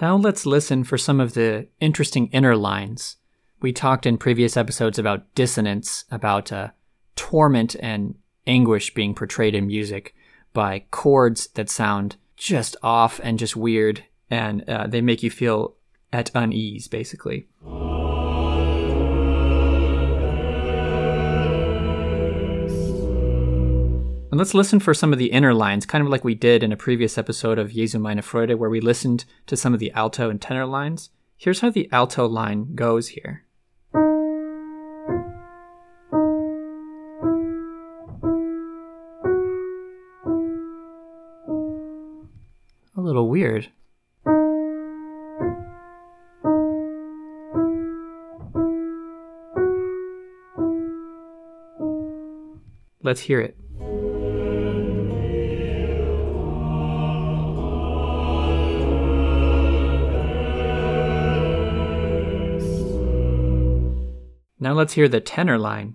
Now 0.00 0.16
let's 0.16 0.46
listen 0.46 0.84
for 0.84 0.96
some 0.96 1.20
of 1.20 1.34
the 1.34 1.68
interesting 1.78 2.28
inner 2.28 2.56
lines. 2.56 3.16
We 3.60 3.72
talked 3.72 4.06
in 4.06 4.16
previous 4.16 4.56
episodes 4.56 4.98
about 4.98 5.34
dissonance, 5.34 6.06
about 6.10 6.50
uh, 6.50 6.68
torment 7.16 7.76
and 7.80 8.14
anguish 8.46 8.94
being 8.94 9.14
portrayed 9.14 9.54
in 9.54 9.66
music 9.66 10.14
by 10.54 10.84
chords 10.90 11.48
that 11.48 11.68
sound 11.68 12.16
just 12.36 12.76
off 12.82 13.20
and 13.22 13.38
just 13.38 13.56
weird, 13.56 14.04
and 14.30 14.66
uh, 14.66 14.86
they 14.86 15.02
make 15.02 15.22
you 15.22 15.30
feel 15.30 15.74
at 16.12 16.30
unease, 16.34 16.88
basically. 16.88 17.46
And 24.30 24.38
let's 24.38 24.54
listen 24.54 24.78
for 24.78 24.94
some 24.94 25.12
of 25.12 25.18
the 25.18 25.32
inner 25.32 25.52
lines, 25.52 25.84
kind 25.84 26.04
of 26.04 26.08
like 26.08 26.22
we 26.22 26.36
did 26.36 26.62
in 26.62 26.70
a 26.70 26.76
previous 26.76 27.18
episode 27.18 27.58
of 27.58 27.72
Jesu 27.72 27.98
meine 27.98 28.22
Freude, 28.22 28.56
where 28.56 28.70
we 28.70 28.80
listened 28.80 29.24
to 29.46 29.56
some 29.56 29.74
of 29.74 29.80
the 29.80 29.90
alto 29.90 30.30
and 30.30 30.40
tenor 30.40 30.66
lines. 30.66 31.10
Here's 31.36 31.58
how 31.58 31.70
the 31.70 31.88
alto 31.90 32.28
line 32.28 32.76
goes 32.76 33.08
here. 33.08 33.44
A 42.96 43.00
little 43.00 43.28
weird. 43.28 43.72
Let's 53.02 53.22
hear 53.22 53.40
it. 53.40 53.56
Now 64.62 64.74
let's 64.74 64.92
hear 64.92 65.08
the 65.08 65.20
tenor 65.20 65.58
line. 65.58 65.94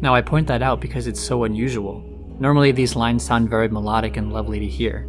Now 0.00 0.14
I 0.14 0.20
point 0.22 0.46
that 0.46 0.62
out 0.62 0.80
because 0.80 1.08
it's 1.08 1.18
so 1.18 1.42
unusual. 1.42 2.04
Normally 2.38 2.70
these 2.70 2.94
lines 2.94 3.24
sound 3.24 3.50
very 3.50 3.68
melodic 3.68 4.16
and 4.16 4.32
lovely 4.32 4.60
to 4.60 4.66
hear 4.66 5.08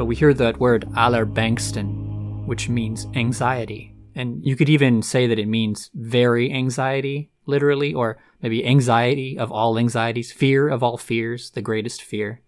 but 0.00 0.06
we 0.06 0.16
hear 0.16 0.32
that 0.32 0.58
word 0.58 0.88
Allerbängsten, 0.96 2.46
which 2.46 2.70
means 2.70 3.06
anxiety. 3.14 3.94
And 4.14 4.42
you 4.42 4.56
could 4.56 4.70
even 4.70 5.02
say 5.02 5.26
that 5.26 5.38
it 5.38 5.46
means 5.46 5.90
very 5.92 6.50
anxiety, 6.50 7.30
literally, 7.44 7.92
or 7.92 8.16
maybe 8.40 8.64
anxiety 8.64 9.38
of 9.38 9.52
all 9.52 9.76
anxieties, 9.76 10.32
fear 10.32 10.70
of 10.70 10.82
all 10.82 10.96
fears, 10.96 11.50
the 11.50 11.60
greatest 11.60 12.00
fear. 12.00 12.40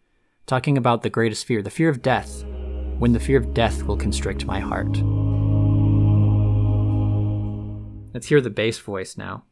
Talking 0.47 0.79
about 0.79 1.03
the 1.03 1.11
greatest 1.11 1.45
fear, 1.45 1.61
the 1.61 1.69
fear 1.69 1.91
of 1.91 2.01
death, 2.01 2.43
when 2.99 3.13
the 3.13 3.21
fear 3.21 3.37
of 3.37 3.53
death 3.53 3.83
will 3.83 3.99
constrict 3.99 4.47
my 4.47 4.59
heart. 4.59 4.97
Let's 8.15 8.29
hear 8.29 8.41
the 8.41 8.49
bass 8.49 8.79
voice 8.79 9.19
now. 9.19 9.45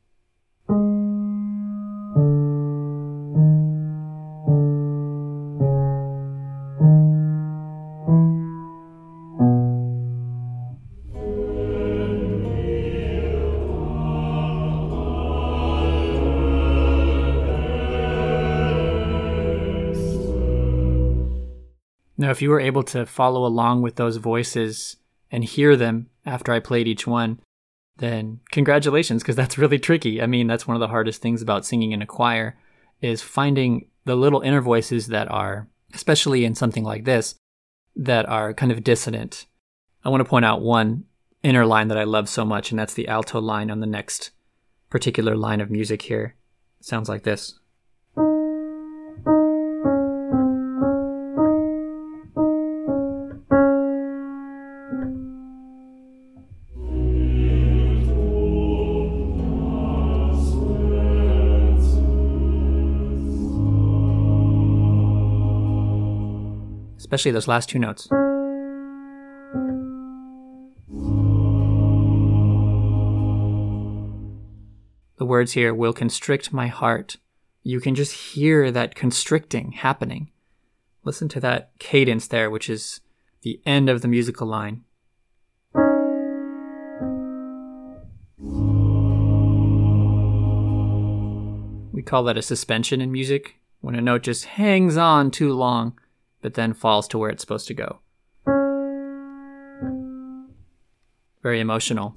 Now, 22.30 22.34
if 22.34 22.42
you 22.42 22.50
were 22.50 22.60
able 22.60 22.84
to 22.84 23.06
follow 23.06 23.44
along 23.44 23.82
with 23.82 23.96
those 23.96 24.18
voices 24.18 24.98
and 25.32 25.42
hear 25.42 25.74
them 25.74 26.10
after 26.24 26.52
I 26.52 26.60
played 26.60 26.86
each 26.86 27.04
one, 27.04 27.40
then 27.96 28.38
congratulations, 28.52 29.20
because 29.20 29.34
that's 29.34 29.58
really 29.58 29.80
tricky. 29.80 30.22
I 30.22 30.26
mean, 30.26 30.46
that's 30.46 30.64
one 30.64 30.76
of 30.76 30.80
the 30.80 30.86
hardest 30.86 31.20
things 31.20 31.42
about 31.42 31.66
singing 31.66 31.90
in 31.90 32.02
a 32.02 32.06
choir 32.06 32.56
is 33.00 33.20
finding 33.20 33.88
the 34.04 34.14
little 34.14 34.42
inner 34.42 34.60
voices 34.60 35.08
that 35.08 35.28
are, 35.28 35.66
especially 35.92 36.44
in 36.44 36.54
something 36.54 36.84
like 36.84 37.04
this, 37.04 37.34
that 37.96 38.28
are 38.28 38.54
kind 38.54 38.70
of 38.70 38.84
dissonant. 38.84 39.46
I 40.04 40.08
want 40.08 40.20
to 40.20 40.30
point 40.30 40.44
out 40.44 40.62
one 40.62 41.06
inner 41.42 41.66
line 41.66 41.88
that 41.88 41.98
I 41.98 42.04
love 42.04 42.28
so 42.28 42.44
much, 42.44 42.70
and 42.70 42.78
that's 42.78 42.94
the 42.94 43.08
alto 43.08 43.40
line 43.40 43.72
on 43.72 43.80
the 43.80 43.88
next 43.88 44.30
particular 44.88 45.34
line 45.34 45.60
of 45.60 45.68
music 45.68 46.02
here. 46.02 46.36
It 46.78 46.86
sounds 46.86 47.08
like 47.08 47.24
this. 47.24 47.58
Especially 67.10 67.32
those 67.32 67.48
last 67.48 67.68
two 67.68 67.78
notes. 67.80 68.06
The 75.18 75.24
words 75.24 75.54
here 75.54 75.74
will 75.74 75.92
constrict 75.92 76.52
my 76.52 76.68
heart. 76.68 77.16
You 77.64 77.80
can 77.80 77.96
just 77.96 78.12
hear 78.12 78.70
that 78.70 78.94
constricting 78.94 79.72
happening. 79.72 80.30
Listen 81.02 81.28
to 81.30 81.40
that 81.40 81.72
cadence 81.80 82.28
there, 82.28 82.48
which 82.48 82.70
is 82.70 83.00
the 83.42 83.60
end 83.66 83.90
of 83.90 84.02
the 84.02 84.08
musical 84.08 84.46
line. 84.46 84.84
We 91.92 92.02
call 92.04 92.22
that 92.22 92.38
a 92.38 92.42
suspension 92.42 93.00
in 93.00 93.10
music, 93.10 93.56
when 93.80 93.96
a 93.96 94.00
note 94.00 94.22
just 94.22 94.44
hangs 94.44 94.96
on 94.96 95.32
too 95.32 95.52
long 95.52 95.98
but 96.42 96.54
then 96.54 96.72
falls 96.74 97.08
to 97.08 97.18
where 97.18 97.30
it's 97.30 97.42
supposed 97.42 97.68
to 97.68 97.74
go. 97.74 98.00
Very 101.42 101.60
emotional. 101.60 102.10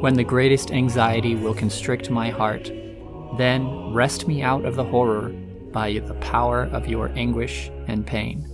When 0.00 0.14
the 0.14 0.24
greatest 0.24 0.72
anxiety 0.72 1.34
will 1.34 1.54
constrict 1.54 2.10
my 2.10 2.30
heart, 2.30 2.72
then 3.38 3.92
rest 3.92 4.26
me 4.26 4.42
out 4.42 4.64
of 4.64 4.74
the 4.74 4.84
horror 4.84 5.28
by 5.72 5.92
the 5.92 6.14
power 6.14 6.64
of 6.72 6.88
your 6.88 7.10
anguish 7.10 7.70
and 7.86 8.06
pain. 8.06 8.49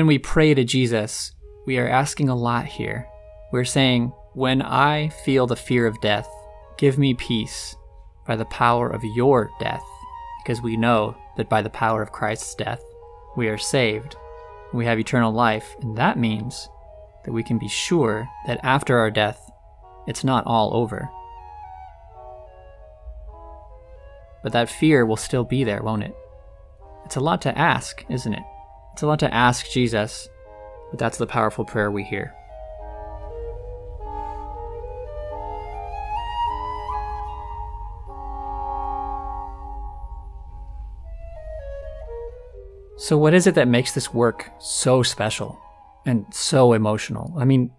When 0.00 0.06
we 0.06 0.18
pray 0.18 0.54
to 0.54 0.64
Jesus, 0.64 1.30
we 1.66 1.76
are 1.76 1.86
asking 1.86 2.30
a 2.30 2.34
lot 2.34 2.64
here. 2.64 3.06
We're 3.52 3.66
saying, 3.66 4.14
When 4.32 4.62
I 4.62 5.10
feel 5.10 5.46
the 5.46 5.56
fear 5.56 5.86
of 5.86 6.00
death, 6.00 6.26
give 6.78 6.96
me 6.96 7.12
peace 7.12 7.76
by 8.26 8.36
the 8.36 8.46
power 8.46 8.88
of 8.88 9.04
your 9.04 9.50
death, 9.60 9.84
because 10.42 10.62
we 10.62 10.78
know 10.78 11.14
that 11.36 11.50
by 11.50 11.60
the 11.60 11.68
power 11.68 12.00
of 12.00 12.12
Christ's 12.12 12.54
death, 12.54 12.82
we 13.36 13.48
are 13.48 13.58
saved. 13.58 14.16
We 14.72 14.86
have 14.86 14.98
eternal 14.98 15.34
life, 15.34 15.76
and 15.82 15.94
that 15.98 16.16
means 16.16 16.70
that 17.26 17.32
we 17.32 17.42
can 17.42 17.58
be 17.58 17.68
sure 17.68 18.26
that 18.46 18.64
after 18.64 18.96
our 18.96 19.10
death, 19.10 19.50
it's 20.06 20.24
not 20.24 20.46
all 20.46 20.74
over. 20.74 21.10
But 24.42 24.52
that 24.52 24.70
fear 24.70 25.04
will 25.04 25.18
still 25.18 25.44
be 25.44 25.62
there, 25.62 25.82
won't 25.82 26.04
it? 26.04 26.16
It's 27.04 27.16
a 27.16 27.20
lot 27.20 27.42
to 27.42 27.58
ask, 27.58 28.02
isn't 28.08 28.32
it? 28.32 28.42
It's 29.00 29.02
a 29.02 29.06
lot 29.06 29.20
to 29.20 29.32
ask 29.32 29.70
Jesus, 29.70 30.28
but 30.90 30.98
that's 30.98 31.16
the 31.16 31.26
powerful 31.26 31.64
prayer 31.64 31.90
we 31.90 32.04
hear. 32.04 32.34
So, 42.98 43.16
what 43.16 43.32
is 43.32 43.46
it 43.46 43.54
that 43.54 43.68
makes 43.68 43.92
this 43.92 44.12
work 44.12 44.50
so 44.58 45.02
special 45.02 45.58
and 46.04 46.26
so 46.30 46.74
emotional? 46.74 47.34
I 47.38 47.46
mean, 47.46 47.70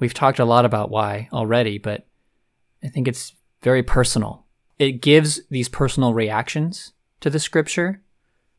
we've 0.00 0.12
talked 0.12 0.38
a 0.38 0.44
lot 0.44 0.66
about 0.66 0.90
why 0.90 1.30
already, 1.32 1.78
but 1.78 2.06
I 2.84 2.88
think 2.88 3.08
it's 3.08 3.34
very 3.62 3.82
personal. 3.82 4.44
It 4.78 5.00
gives 5.00 5.40
these 5.48 5.70
personal 5.70 6.12
reactions 6.12 6.92
to 7.22 7.30
the 7.30 7.40
scripture, 7.40 8.02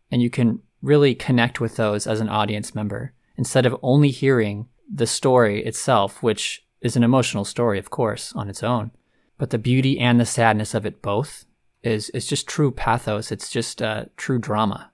and 0.09 0.23
you 0.23 0.31
can 0.31 0.63
really 0.83 1.15
connect 1.15 1.59
with 1.59 1.77
those 1.77 2.05
as 2.05 2.19
an 2.19 2.29
audience 2.29 2.75
member 2.75 3.13
instead 3.37 3.65
of 3.65 3.75
only 3.81 4.11
hearing 4.11 4.67
the 4.93 5.07
story 5.07 5.65
itself, 5.65 6.21
which 6.21 6.65
is 6.81 6.95
an 6.95 7.03
emotional 7.03 7.45
story, 7.45 7.79
of 7.79 7.89
course, 7.89 8.33
on 8.33 8.49
its 8.49 8.61
own. 8.61 8.91
But 9.37 9.49
the 9.49 9.57
beauty 9.57 9.97
and 9.97 10.19
the 10.19 10.25
sadness 10.25 10.75
of 10.75 10.85
it 10.85 11.01
both 11.01 11.45
is, 11.81 12.09
is 12.09 12.27
just 12.27 12.47
true 12.47 12.69
pathos. 12.69 13.31
It's 13.31 13.49
just 13.49 13.81
uh, 13.81 14.05
true 14.17 14.37
drama. 14.37 14.91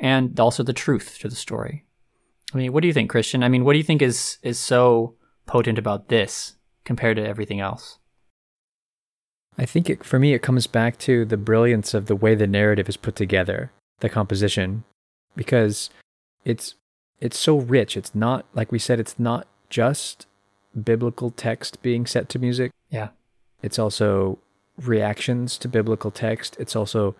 And 0.00 0.40
also 0.40 0.62
the 0.62 0.72
truth 0.72 1.18
to 1.20 1.28
the 1.28 1.36
story. 1.36 1.84
I 2.52 2.56
mean, 2.56 2.72
what 2.72 2.80
do 2.80 2.88
you 2.88 2.94
think, 2.94 3.10
Christian? 3.10 3.44
I 3.44 3.48
mean, 3.48 3.64
what 3.64 3.72
do 3.72 3.78
you 3.78 3.84
think 3.84 4.02
is, 4.02 4.38
is 4.42 4.58
so 4.58 5.14
potent 5.46 5.78
about 5.78 6.08
this 6.08 6.56
compared 6.84 7.18
to 7.18 7.26
everything 7.26 7.60
else? 7.60 7.98
I 9.58 9.66
think 9.66 9.90
it, 9.90 10.02
for 10.02 10.18
me, 10.18 10.32
it 10.32 10.42
comes 10.42 10.66
back 10.66 10.98
to 11.00 11.26
the 11.26 11.36
brilliance 11.36 11.92
of 11.92 12.06
the 12.06 12.16
way 12.16 12.34
the 12.34 12.46
narrative 12.46 12.88
is 12.88 12.96
put 12.96 13.14
together, 13.14 13.70
the 14.00 14.08
composition 14.08 14.84
because 15.36 15.90
it's 16.44 16.74
it's 17.20 17.38
so 17.38 17.58
rich. 17.58 17.96
It's 17.96 18.14
not 18.14 18.44
like 18.54 18.72
we 18.72 18.78
said 18.78 18.98
it's 18.98 19.18
not 19.18 19.46
just 19.70 20.26
biblical 20.82 21.30
text 21.30 21.82
being 21.82 22.06
set 22.06 22.28
to 22.30 22.38
music. 22.38 22.72
Yeah. 22.90 23.08
It's 23.62 23.78
also 23.78 24.38
reactions 24.80 25.56
to 25.58 25.68
biblical 25.68 26.10
text. 26.10 26.56
It's 26.58 26.74
also 26.74 27.14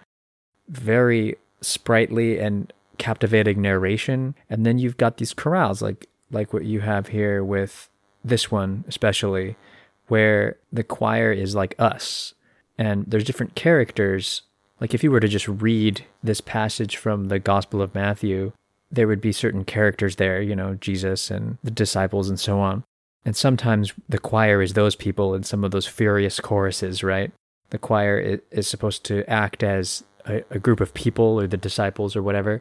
very 0.68 1.37
sprightly 1.61 2.38
and 2.38 2.72
captivating 2.98 3.61
narration. 3.62 4.35
And 4.51 4.66
then 4.66 4.79
you've 4.79 4.96
got 4.96 5.18
these 5.18 5.35
chorales 5.35 5.83
like 5.83 6.09
like 6.31 6.53
what 6.53 6.64
you 6.64 6.81
have 6.81 7.09
here 7.09 7.44
with 7.44 7.88
this 8.25 8.51
one 8.51 8.85
especially 8.88 9.57
where 10.09 10.57
the 10.72 10.85
choir 10.85 11.33
is 11.33 11.55
like 11.55 11.75
us 11.79 12.35
and 12.79 13.05
there's 13.07 13.25
different 13.25 13.55
characters 13.55 14.42
like 14.83 14.95
if 14.95 15.05
you 15.05 15.12
were 15.12 15.21
to 15.21 15.29
just 15.29 15.47
read 15.47 16.05
this 16.25 16.40
passage 16.40 16.97
from 16.97 17.27
the 17.27 17.38
Gospel 17.38 17.81
of 17.81 17.95
Matthew, 17.95 18.51
there 18.90 19.07
would 19.07 19.21
be 19.21 19.31
certain 19.31 19.64
characters 19.64 20.16
there, 20.16 20.42
you 20.42 20.57
know, 20.57 20.75
Jesus 20.75 21.31
and 21.31 21.57
the 21.62 21.71
disciples 21.71 22.29
and 22.29 22.38
so 22.38 22.59
on. 22.59 22.83
And 23.25 23.37
sometimes 23.37 23.92
the 24.09 24.18
choir 24.18 24.61
is 24.61 24.73
those 24.73 24.97
people 24.97 25.37
in 25.37 25.45
some 25.45 25.62
of 25.62 25.71
those 25.71 25.87
furious 25.87 26.40
choruses, 26.40 27.05
right? 27.05 27.31
The 27.71 27.79
choir 27.79 28.40
is 28.51 28.66
supposed 28.66 29.05
to 29.05 29.25
act 29.31 29.62
as 29.62 30.03
a, 30.25 30.59
group 30.59 30.81
of 30.81 30.92
people 30.95 31.38
or 31.38 31.47
the 31.47 31.57
disciples 31.57 32.16
or 32.16 32.23
whatever. 32.25 32.61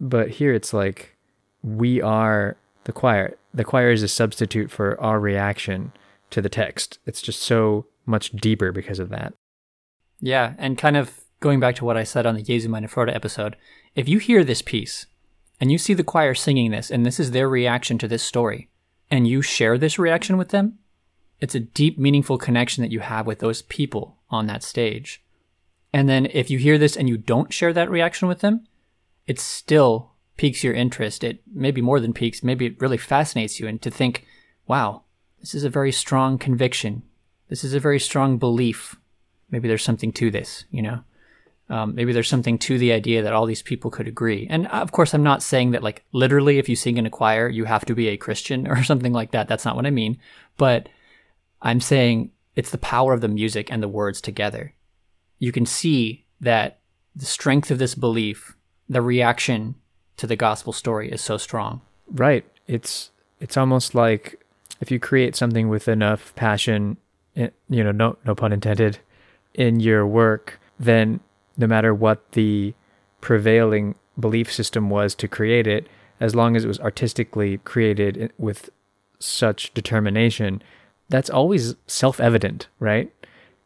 But 0.00 0.28
here 0.28 0.52
it's 0.52 0.72
like 0.72 1.14
we 1.62 2.02
are 2.02 2.56
the 2.82 2.92
choir. 2.92 3.36
The 3.54 3.64
choir 3.64 3.92
is 3.92 4.02
a 4.02 4.08
substitute 4.08 4.72
for 4.72 5.00
our 5.00 5.20
reaction 5.20 5.92
to 6.30 6.42
the 6.42 6.48
text. 6.48 6.98
It's 7.06 7.22
just 7.22 7.40
so 7.40 7.86
much 8.06 8.32
deeper 8.32 8.72
because 8.72 8.98
of 8.98 9.10
that. 9.10 9.34
Yeah, 10.20 10.54
and 10.58 10.76
kind 10.76 10.96
of 10.96 11.19
going 11.40 11.58
back 11.58 11.74
to 11.76 11.84
what 11.84 11.96
I 11.96 12.04
said 12.04 12.26
on 12.26 12.34
the 12.34 12.42
Jesu 12.42 12.68
meine 12.68 12.86
Freude 12.86 13.14
episode, 13.14 13.56
if 13.94 14.08
you 14.08 14.18
hear 14.18 14.44
this 14.44 14.62
piece 14.62 15.06
and 15.58 15.72
you 15.72 15.78
see 15.78 15.94
the 15.94 16.04
choir 16.04 16.34
singing 16.34 16.70
this 16.70 16.90
and 16.90 17.04
this 17.04 17.18
is 17.18 17.30
their 17.30 17.48
reaction 17.48 17.98
to 17.98 18.08
this 18.08 18.22
story, 18.22 18.68
and 19.10 19.26
you 19.26 19.42
share 19.42 19.76
this 19.76 19.98
reaction 19.98 20.36
with 20.36 20.50
them, 20.50 20.78
it's 21.40 21.54
a 21.54 21.60
deep, 21.60 21.98
meaningful 21.98 22.38
connection 22.38 22.82
that 22.82 22.92
you 22.92 23.00
have 23.00 23.26
with 23.26 23.40
those 23.40 23.62
people 23.62 24.18
on 24.28 24.46
that 24.46 24.62
stage. 24.62 25.24
And 25.92 26.08
then 26.08 26.26
if 26.26 26.50
you 26.50 26.58
hear 26.58 26.78
this 26.78 26.96
and 26.96 27.08
you 27.08 27.16
don't 27.16 27.52
share 27.52 27.72
that 27.72 27.90
reaction 27.90 28.28
with 28.28 28.40
them, 28.40 28.66
it 29.26 29.40
still 29.40 30.12
piques 30.36 30.62
your 30.62 30.74
interest. 30.74 31.24
It 31.24 31.42
maybe 31.52 31.80
more 31.80 31.98
than 31.98 32.12
piques, 32.12 32.44
maybe 32.44 32.66
it 32.66 32.80
really 32.80 32.98
fascinates 32.98 33.58
you 33.58 33.66
and 33.66 33.80
to 33.82 33.90
think, 33.90 34.26
wow, 34.66 35.02
this 35.40 35.54
is 35.54 35.64
a 35.64 35.70
very 35.70 35.90
strong 35.90 36.38
conviction. 36.38 37.02
This 37.48 37.64
is 37.64 37.74
a 37.74 37.80
very 37.80 37.98
strong 37.98 38.38
belief. 38.38 38.96
Maybe 39.50 39.66
there's 39.66 39.82
something 39.82 40.12
to 40.12 40.30
this, 40.30 40.66
you 40.70 40.82
know? 40.82 41.00
Um, 41.70 41.94
maybe 41.94 42.12
there's 42.12 42.28
something 42.28 42.58
to 42.58 42.78
the 42.78 42.92
idea 42.92 43.22
that 43.22 43.32
all 43.32 43.46
these 43.46 43.62
people 43.62 43.90
could 43.90 44.08
agree. 44.08 44.46
And 44.50 44.66
uh, 44.66 44.82
of 44.82 44.92
course, 44.92 45.14
I'm 45.14 45.22
not 45.22 45.42
saying 45.42 45.70
that, 45.70 45.84
like, 45.84 46.04
literally, 46.12 46.58
if 46.58 46.68
you 46.68 46.76
sing 46.76 46.96
in 46.96 47.06
a 47.06 47.10
choir, 47.10 47.48
you 47.48 47.64
have 47.64 47.84
to 47.86 47.94
be 47.94 48.08
a 48.08 48.16
Christian 48.16 48.66
or 48.70 48.82
something 48.82 49.12
like 49.12 49.30
that. 49.30 49.48
That's 49.48 49.64
not 49.64 49.76
what 49.76 49.86
I 49.86 49.90
mean. 49.90 50.18
But 50.56 50.88
I'm 51.62 51.80
saying 51.80 52.32
it's 52.56 52.70
the 52.70 52.78
power 52.78 53.14
of 53.14 53.20
the 53.20 53.28
music 53.28 53.70
and 53.70 53.82
the 53.82 53.88
words 53.88 54.20
together. 54.20 54.74
you 55.38 55.52
can 55.52 55.64
see 55.64 56.26
that 56.40 56.80
the 57.16 57.24
strength 57.24 57.70
of 57.70 57.78
this 57.78 57.94
belief, 57.94 58.56
the 58.88 59.02
reaction 59.02 59.74
to 60.16 60.26
the 60.26 60.36
gospel 60.36 60.72
story 60.72 61.10
is 61.10 61.20
so 61.20 61.38
strong. 61.38 61.80
Right. 62.10 62.44
It's 62.66 63.10
it's 63.40 63.56
almost 63.56 63.94
like 63.94 64.44
if 64.80 64.90
you 64.90 64.98
create 64.98 65.34
something 65.34 65.68
with 65.68 65.88
enough 65.88 66.34
passion, 66.34 66.98
eh, 67.36 67.48
you 67.68 67.82
know, 67.82 67.92
no 67.92 68.16
no 68.26 68.34
pun 68.34 68.52
intended, 68.52 68.98
in 69.54 69.80
your 69.80 70.06
work, 70.06 70.60
then 70.78 71.20
no 71.60 71.66
matter 71.66 71.94
what 71.94 72.32
the 72.32 72.74
prevailing 73.20 73.94
belief 74.18 74.52
system 74.52 74.90
was 74.90 75.14
to 75.14 75.28
create 75.28 75.66
it, 75.66 75.86
as 76.18 76.34
long 76.34 76.56
as 76.56 76.64
it 76.64 76.68
was 76.68 76.80
artistically 76.80 77.58
created 77.58 78.32
with 78.38 78.70
such 79.18 79.72
determination, 79.74 80.62
that's 81.08 81.30
always 81.30 81.76
self-evident, 81.86 82.68
right? 82.78 83.12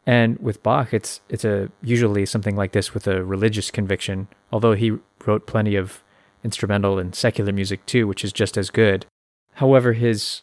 And 0.05 0.37
with 0.39 0.61
Bach, 0.61 0.93
it's 0.93 1.21
it's 1.29 1.45
a 1.45 1.71
usually 1.81 2.25
something 2.25 2.55
like 2.55 2.73
this 2.73 2.93
with 2.93 3.07
a 3.07 3.23
religious 3.23 3.71
conviction. 3.71 4.27
Although 4.51 4.73
he 4.73 4.99
wrote 5.25 5.47
plenty 5.47 5.75
of 5.75 6.03
instrumental 6.43 6.99
and 6.99 7.15
secular 7.15 7.51
music 7.51 7.85
too, 7.85 8.07
which 8.07 8.23
is 8.23 8.31
just 8.31 8.57
as 8.57 8.69
good. 8.69 9.05
However, 9.53 9.93
his 9.93 10.41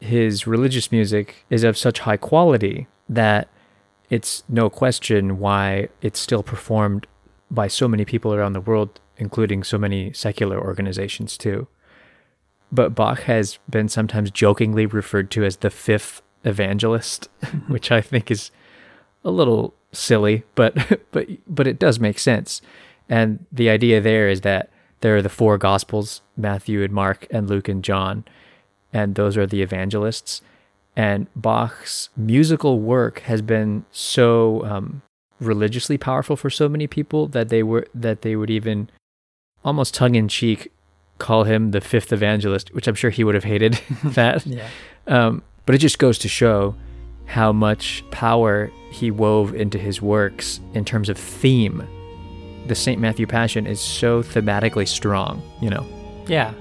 his 0.00 0.46
religious 0.46 0.92
music 0.92 1.46
is 1.48 1.64
of 1.64 1.78
such 1.78 2.00
high 2.00 2.16
quality 2.16 2.88
that 3.08 3.48
it's 4.10 4.42
no 4.48 4.68
question 4.68 5.38
why 5.38 5.88
it's 6.02 6.18
still 6.18 6.42
performed 6.42 7.06
by 7.50 7.68
so 7.68 7.88
many 7.88 8.04
people 8.04 8.34
around 8.34 8.52
the 8.52 8.60
world, 8.60 9.00
including 9.16 9.62
so 9.62 9.78
many 9.78 10.12
secular 10.12 10.60
organizations 10.60 11.38
too. 11.38 11.68
But 12.72 12.94
Bach 12.94 13.22
has 13.22 13.58
been 13.68 13.88
sometimes 13.88 14.30
jokingly 14.30 14.86
referred 14.86 15.30
to 15.32 15.44
as 15.44 15.58
the 15.58 15.70
fifth 15.70 16.22
evangelist, 16.44 17.28
which 17.68 17.90
I 17.90 18.00
think 18.00 18.30
is 18.30 18.50
a 19.24 19.30
little 19.30 19.74
silly, 19.92 20.44
but 20.54 21.00
but 21.12 21.28
but 21.46 21.66
it 21.66 21.78
does 21.78 22.00
make 22.00 22.18
sense. 22.18 22.60
And 23.08 23.44
the 23.50 23.70
idea 23.70 24.00
there 24.00 24.28
is 24.28 24.42
that 24.42 24.70
there 25.00 25.16
are 25.16 25.22
the 25.22 25.28
four 25.28 25.58
gospels, 25.58 26.22
Matthew 26.36 26.82
and 26.82 26.92
Mark 26.92 27.26
and 27.30 27.48
Luke 27.48 27.68
and 27.68 27.82
John, 27.82 28.24
and 28.92 29.14
those 29.14 29.36
are 29.36 29.46
the 29.46 29.62
evangelists. 29.62 30.42
And 30.96 31.26
Bach's 31.36 32.10
musical 32.16 32.80
work 32.80 33.20
has 33.20 33.42
been 33.42 33.84
so 33.90 34.64
um, 34.64 35.02
religiously 35.40 35.96
powerful 35.96 36.36
for 36.36 36.50
so 36.50 36.68
many 36.68 36.86
people 36.86 37.26
that 37.28 37.48
they 37.48 37.62
were 37.62 37.86
that 37.94 38.22
they 38.22 38.36
would 38.36 38.50
even 38.50 38.90
almost 39.64 39.94
tongue 39.94 40.14
in 40.14 40.28
cheek 40.28 40.70
call 41.18 41.44
him 41.44 41.70
the 41.70 41.80
fifth 41.80 42.12
evangelist, 42.12 42.74
which 42.74 42.88
I'm 42.88 42.94
sure 42.94 43.10
he 43.10 43.24
would 43.24 43.34
have 43.34 43.44
hated 43.44 43.80
that. 44.04 44.46
Yeah. 44.46 44.68
Um, 45.06 45.42
but 45.66 45.74
it 45.74 45.78
just 45.78 45.98
goes 45.98 46.18
to 46.18 46.28
show 46.28 46.74
how 47.26 47.52
much 47.52 48.02
power 48.10 48.72
he 48.90 49.10
wove 49.10 49.54
into 49.54 49.78
his 49.78 50.02
works 50.02 50.60
in 50.74 50.84
terms 50.84 51.08
of 51.08 51.16
theme. 51.16 51.86
The 52.66 52.74
St. 52.74 53.00
Matthew 53.00 53.26
Passion 53.26 53.66
is 53.66 53.80
so 53.80 54.22
thematically 54.22 54.88
strong, 54.88 55.40
you 55.60 55.70
know. 55.70 55.86
Yeah. 56.26 56.52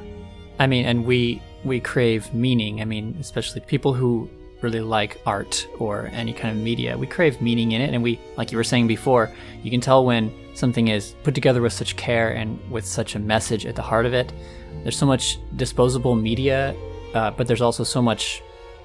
I 0.60 0.68
mean, 0.68 0.86
and 0.86 1.06
we 1.06 1.42
we 1.64 1.80
crave 1.80 2.34
meaning. 2.34 2.82
I 2.82 2.86
mean, 2.86 3.18
especially 3.20 3.62
people 3.62 3.94
who 3.94 4.30
really 4.62 4.82
like 4.82 5.22
art 5.26 5.68
or 5.80 6.10
any 6.12 6.34
kind 6.34 6.56
of 6.56 6.62
media. 6.62 6.98
We 6.98 7.08
crave 7.08 7.42
meaning 7.42 7.72
in 7.72 7.82
it 7.82 7.94
and 7.94 8.04
we 8.04 8.20
like 8.38 8.52
you 8.52 8.58
were 8.58 8.64
saying 8.64 8.88
before, 8.88 9.32
you 9.64 9.72
can 9.72 9.82
tell 9.82 10.06
when 10.06 10.32
something 10.54 10.90
is 10.90 11.16
put 11.24 11.36
together 11.36 11.62
with 11.62 11.74
such 11.74 11.96
care 11.96 12.32
and 12.32 12.60
with 12.70 12.86
such 12.86 13.16
a 13.16 13.20
message 13.20 13.66
at 13.66 13.76
the 13.76 13.82
heart 13.82 14.06
of 14.06 14.14
it. 14.14 14.32
There's 14.84 14.98
so 14.98 15.06
much 15.06 15.40
disposable 15.56 16.16
media, 16.16 16.76
uh, 17.14 17.32
but 17.32 17.48
there's 17.48 17.62
also 17.62 17.84
so 17.84 18.02
much 18.02 18.42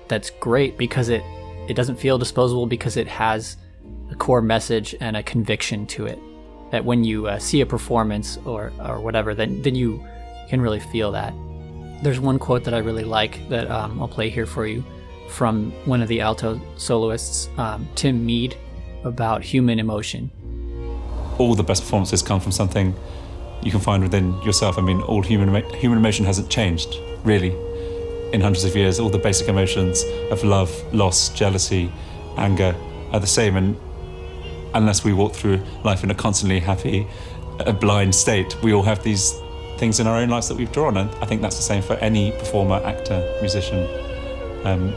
that's 0.09 0.31
great 0.31 0.79
because 0.79 1.09
it 1.09 1.23
it 1.69 1.75
doesn't 1.75 1.97
feel 1.97 2.19
disposable 2.19 2.67
because 2.67 2.97
it 2.97 3.09
has 3.09 3.57
a 4.11 4.15
core 4.15 4.43
message 4.43 4.95
and 5.01 5.17
a 5.17 5.23
conviction 5.23 5.87
to 5.87 6.07
it. 6.07 6.19
That 6.71 6.85
when 6.85 7.05
you 7.05 7.27
uh, 7.27 7.39
see 7.39 7.61
a 7.61 7.67
performance 7.67 8.39
or 8.45 8.73
or 8.85 9.01
whatever, 9.01 9.35
then 9.35 9.63
then 9.63 9.75
you 9.75 10.05
can 10.49 10.61
really 10.61 10.81
feel 10.81 11.11
that. 11.13 11.35
There's 12.05 12.21
one 12.21 12.39
quote 12.39 12.65
that 12.65 12.75
I 12.75 12.79
really 12.81 13.03
like 13.03 13.49
that 13.49 13.71
um, 13.71 13.99
I'll 13.99 14.07
play 14.07 14.29
here 14.29 14.45
for 14.45 14.67
you 14.67 14.85
from 15.31 15.73
one 15.87 16.03
of 16.03 16.09
the 16.09 16.21
alto 16.21 16.61
soloists, 16.77 17.49
um, 17.57 17.89
Tim 17.95 18.27
Mead, 18.27 18.59
about 19.05 19.43
human 19.43 19.79
emotion. 19.79 20.31
All 21.39 21.55
the 21.55 21.63
best 21.63 21.83
performances 21.83 22.23
come 22.23 22.41
from 22.41 22.53
something 22.53 22.95
you 23.63 23.71
can 23.71 23.81
find 23.81 24.03
within 24.03 24.39
yourself. 24.43 24.77
I 24.77 24.83
mean, 24.83 25.01
all 25.01 25.23
human 25.23 25.49
human 25.77 25.97
emotion 25.97 26.27
hasn't 26.27 26.51
changed 26.51 26.95
really 27.25 27.57
in 28.35 28.41
hundreds 28.43 28.65
of 28.65 28.77
years, 28.77 29.01
all 29.01 29.09
the 29.09 29.19
basic 29.19 29.49
emotions 29.49 30.05
of 30.31 30.45
love, 30.45 30.71
loss, 30.93 31.31
jealousy, 31.31 31.91
anger 32.37 32.77
are 33.13 33.21
the 33.21 33.27
same. 33.27 33.57
And 33.57 33.79
unless 34.75 35.05
we 35.05 35.15
walk 35.15 35.33
through 35.33 35.63
life 35.85 36.05
in 36.05 36.11
a 36.11 36.15
constantly 36.15 36.61
happy, 36.61 37.07
a 37.61 37.73
blind 37.73 38.15
state, 38.15 38.63
we 38.63 38.75
all 38.75 38.83
have 38.83 39.03
these 39.03 39.33
things 39.79 40.01
in 40.01 40.07
our 40.07 40.17
own 40.17 40.29
lives 40.29 40.49
that 40.49 40.57
we've 40.57 40.73
drawn. 40.73 40.97
And 40.97 41.11
I 41.17 41.27
think 41.27 41.43
that's 41.43 41.57
the 41.57 41.63
same 41.63 41.83
for 41.83 41.95
any 41.95 42.33
performer, 42.33 42.77
actor, 42.85 43.37
musician. 43.41 43.89
Um, 44.65 44.95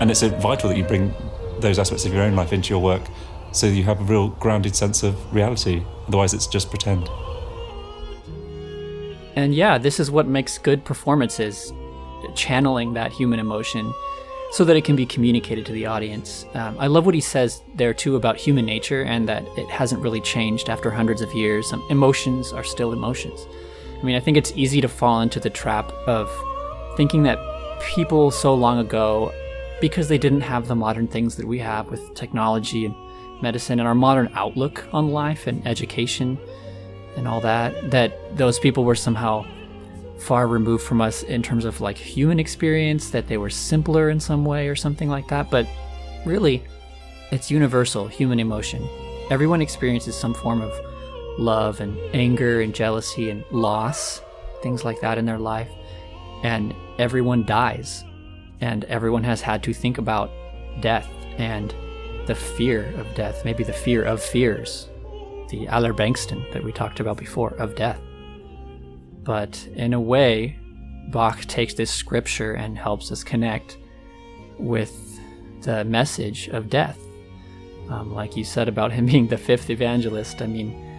and 0.00 0.10
it's 0.10 0.22
vital 0.22 0.68
that 0.70 0.76
you 0.76 0.84
bring 0.84 1.14
those 1.60 1.78
aspects 1.78 2.04
of 2.04 2.12
your 2.12 2.22
own 2.22 2.34
life 2.34 2.52
into 2.52 2.70
your 2.70 2.82
work 2.82 3.02
so 3.52 3.66
you 3.66 3.84
have 3.84 4.00
a 4.00 4.04
real 4.04 4.28
grounded 4.28 4.74
sense 4.74 5.02
of 5.02 5.34
reality. 5.34 5.82
Otherwise, 6.08 6.34
it's 6.34 6.46
just 6.46 6.70
pretend. 6.70 7.08
And 9.36 9.54
yeah, 9.54 9.78
this 9.78 10.00
is 10.00 10.10
what 10.10 10.26
makes 10.26 10.58
good 10.58 10.84
performances 10.84 11.72
channeling 12.34 12.94
that 12.94 13.12
human 13.12 13.38
emotion 13.38 13.92
so 14.52 14.64
that 14.64 14.76
it 14.76 14.84
can 14.84 14.96
be 14.96 15.06
communicated 15.06 15.64
to 15.64 15.72
the 15.72 15.86
audience. 15.86 16.44
Um, 16.54 16.76
I 16.78 16.86
love 16.86 17.06
what 17.06 17.14
he 17.14 17.22
says 17.22 17.62
there 17.74 17.94
too 17.94 18.16
about 18.16 18.36
human 18.36 18.66
nature 18.66 19.02
and 19.02 19.26
that 19.28 19.44
it 19.56 19.68
hasn't 19.70 20.02
really 20.02 20.20
changed 20.20 20.68
after 20.68 20.90
hundreds 20.90 21.22
of 21.22 21.32
years. 21.32 21.72
Um, 21.72 21.82
emotions 21.88 22.52
are 22.52 22.64
still 22.64 22.92
emotions. 22.92 23.46
I 24.02 24.04
mean, 24.04 24.16
I 24.16 24.20
think 24.20 24.36
it's 24.36 24.52
easy 24.56 24.80
to 24.80 24.88
fall 24.88 25.20
into 25.20 25.38
the 25.38 25.50
trap 25.50 25.92
of 26.08 26.28
thinking 26.96 27.22
that 27.22 27.38
people 27.80 28.32
so 28.32 28.52
long 28.52 28.78
ago, 28.78 29.32
because 29.80 30.08
they 30.08 30.18
didn't 30.18 30.40
have 30.40 30.66
the 30.66 30.74
modern 30.74 31.06
things 31.06 31.36
that 31.36 31.46
we 31.46 31.60
have 31.60 31.88
with 31.88 32.14
technology 32.14 32.84
and 32.86 32.94
medicine 33.40 33.78
and 33.78 33.88
our 33.88 33.94
modern 33.94 34.30
outlook 34.34 34.84
on 34.92 35.10
life 35.10 35.46
and 35.46 35.66
education 35.66 36.38
and 37.16 37.28
all 37.28 37.40
that, 37.40 37.90
that 37.90 38.36
those 38.36 38.58
people 38.58 38.84
were 38.84 38.94
somehow 38.94 39.44
far 40.18 40.46
removed 40.46 40.84
from 40.84 41.00
us 41.00 41.22
in 41.24 41.42
terms 41.42 41.64
of 41.64 41.80
like 41.80 41.96
human 41.96 42.38
experience, 42.38 43.10
that 43.10 43.28
they 43.28 43.36
were 43.36 43.50
simpler 43.50 44.10
in 44.10 44.18
some 44.18 44.44
way 44.44 44.68
or 44.68 44.76
something 44.76 45.08
like 45.08 45.28
that. 45.28 45.50
But 45.50 45.66
really, 46.24 46.62
it's 47.30 47.50
universal 47.50 48.06
human 48.06 48.40
emotion. 48.40 48.88
Everyone 49.30 49.62
experiences 49.62 50.16
some 50.16 50.34
form 50.34 50.60
of 50.60 50.72
love 51.38 51.80
and 51.80 51.98
anger 52.14 52.60
and 52.60 52.74
jealousy 52.74 53.30
and 53.30 53.44
loss, 53.50 54.20
things 54.62 54.84
like 54.84 55.00
that 55.00 55.18
in 55.18 55.24
their 55.24 55.38
life. 55.38 55.70
And 56.42 56.74
everyone 56.98 57.44
dies. 57.44 58.04
And 58.60 58.84
everyone 58.84 59.24
has 59.24 59.40
had 59.40 59.62
to 59.64 59.72
think 59.72 59.98
about 59.98 60.30
death 60.80 61.08
and 61.38 61.74
the 62.26 62.34
fear 62.34 62.92
of 62.96 63.12
death, 63.14 63.44
maybe 63.44 63.64
the 63.64 63.72
fear 63.72 64.04
of 64.04 64.22
fears, 64.22 64.88
the 65.48 65.66
Allerbängsten 65.66 66.52
that 66.52 66.62
we 66.62 66.72
talked 66.72 67.00
about 67.00 67.16
before 67.16 67.54
of 67.54 67.74
death. 67.74 68.00
But 69.24 69.68
in 69.74 69.92
a 69.92 70.00
way, 70.00 70.58
Bach 71.10 71.44
takes 71.46 71.74
this 71.74 71.90
scripture 71.90 72.54
and 72.54 72.78
helps 72.78 73.10
us 73.10 73.24
connect 73.24 73.78
with 74.58 75.20
the 75.62 75.84
message 75.84 76.48
of 76.48 76.70
death. 76.70 76.98
Um, 77.88 78.14
like 78.14 78.36
you 78.36 78.44
said 78.44 78.68
about 78.68 78.92
him 78.92 79.06
being 79.12 79.26
the 79.26 79.38
fifth 79.38 79.70
evangelist, 79.70 80.40
I 80.42 80.46
mean, 80.46 80.91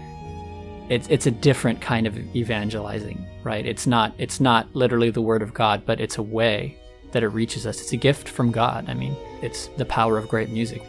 it's 0.89 1.07
it's 1.09 1.27
a 1.27 1.31
different 1.31 1.81
kind 1.81 2.07
of 2.07 2.17
evangelizing, 2.35 3.25
right? 3.43 3.65
It's 3.65 3.87
not 3.87 4.13
it's 4.17 4.39
not 4.39 4.73
literally 4.75 5.09
the 5.09 5.21
word 5.21 5.41
of 5.41 5.53
God, 5.53 5.85
but 5.85 5.99
it's 5.99 6.17
a 6.17 6.23
way 6.23 6.77
that 7.11 7.23
it 7.23 7.29
reaches 7.29 7.65
us. 7.65 7.81
It's 7.81 7.93
a 7.93 7.97
gift 7.97 8.27
from 8.27 8.51
God. 8.51 8.89
I 8.89 8.93
mean, 8.93 9.15
it's 9.41 9.67
the 9.77 9.85
power 9.85 10.17
of 10.17 10.27
great 10.27 10.49
music. 10.49 10.83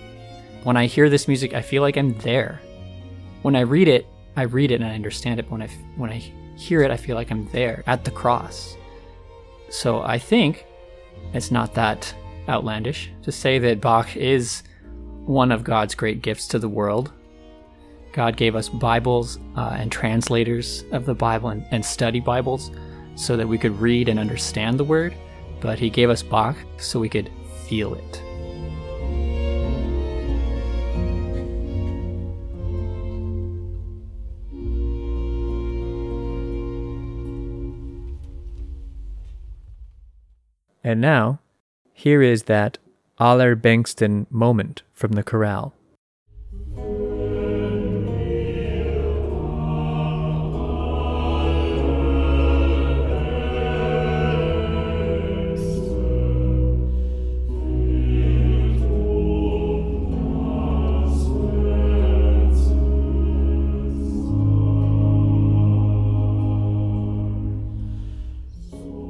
When 0.64 0.76
I 0.76 0.87
hear 0.87 1.09
this 1.09 1.28
music, 1.28 1.54
I 1.54 1.62
feel 1.62 1.83
like 1.83 1.96
I'm 1.96 2.16
there. 2.18 2.61
When 3.42 3.54
I 3.54 3.61
read 3.61 3.88
it, 3.88 4.07
I 4.37 4.42
read 4.42 4.70
it 4.70 4.76
and 4.76 4.85
I 4.85 4.94
understand 4.94 5.38
it. 5.38 5.50
When 5.50 5.62
I 5.62 5.68
when 5.96 6.11
I 6.11 6.18
hear 6.57 6.83
it, 6.83 6.90
I 6.90 6.96
feel 6.96 7.16
like 7.16 7.30
I'm 7.30 7.48
there 7.50 7.83
at 7.87 8.04
the 8.04 8.11
cross. 8.11 8.76
So 9.70 10.02
I 10.02 10.18
think 10.18 10.64
it's 11.33 11.50
not 11.50 11.74
that 11.74 12.14
outlandish 12.48 13.11
to 13.22 13.33
say 13.33 13.59
that 13.59 13.80
Bach 13.80 14.16
is 14.16 14.62
one 15.26 15.52
of 15.52 15.64
God's 15.64 15.94
great 15.94 16.22
gifts 16.22 16.46
to 16.48 16.59
the 16.59 16.68
world. 16.68 17.12
God 18.14 18.37
gave 18.37 18.55
us 18.55 18.68
Bibles 18.68 19.40
uh, 19.57 19.74
and 19.77 19.90
translators 19.90 20.85
of 20.92 21.05
the 21.05 21.16
Bible 21.16 21.48
and, 21.48 21.66
and 21.72 21.85
study 21.85 22.20
Bibles 22.20 22.70
so 23.16 23.37
that 23.37 23.48
we 23.48 23.59
could 23.59 23.77
read 23.81 24.09
and 24.09 24.20
understand 24.20 24.79
the 24.79 24.85
Word, 24.85 25.16
but 25.61 25.81
He 25.81 25.90
gave 25.90 26.11
us 26.11 26.22
Bach 26.22 26.57
so 26.79 27.00
we 27.00 27.09
could 27.09 27.29
feel 27.66 27.94
it. 27.94 28.22
And 40.85 41.00
now, 41.00 41.40
here 41.92 42.22
is 42.22 42.44
that 42.44 42.79
Aller 43.18 43.57
Allerbängsten 43.57 44.31
moment 44.31 44.83
from 44.92 45.12
the 45.12 45.24
chorale. 45.24 45.74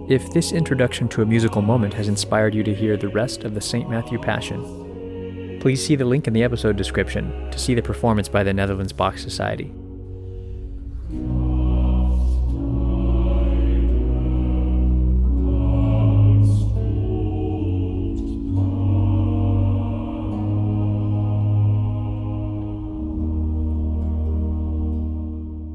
If 0.07 0.35
this 0.35 0.53
introduction 0.53 1.09
to 1.09 1.23
a 1.23 1.25
musical 1.25 1.63
moment 1.63 1.95
has 1.95 2.09
inspired 2.09 2.55
you 2.55 2.63
to 2.65 2.75
hear 2.75 2.99
the 2.99 3.09
rest 3.09 3.45
of 3.45 3.55
the 3.55 3.61
St. 3.63 3.89
Matthew 3.89 4.19
Passion, 4.19 5.59
please 5.63 5.83
see 5.83 5.97
the 5.97 6.05
link 6.05 6.27
in 6.27 6.35
the 6.35 6.43
episode 6.43 6.77
description 6.77 7.51
to 7.51 7.59
see 7.59 7.73
the 7.73 7.81
performance 7.81 8.29
by 8.29 8.43
the 8.43 8.53
Netherlands 8.53 8.93
Bach 8.93 9.17
Society. 9.17 9.73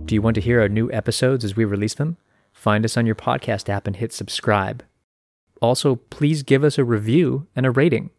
Do 0.05 0.13
you 0.13 0.21
want 0.21 0.35
to 0.35 0.41
hear 0.41 0.61
our 0.61 0.69
new 0.69 0.91
episodes 0.91 1.43
as 1.43 1.55
we 1.55 1.65
release 1.65 1.95
them? 1.95 2.17
Find 2.59 2.83
us 2.83 2.97
on 2.97 3.05
your 3.05 3.15
podcast 3.15 3.69
app 3.69 3.87
and 3.87 3.95
hit 3.95 4.11
subscribe. 4.11 4.83
Also, 5.61 5.95
please 5.95 6.43
give 6.43 6.61
us 6.61 6.77
a 6.77 6.83
review 6.83 7.47
and 7.55 7.65
a 7.65 7.71
rating. 7.71 8.09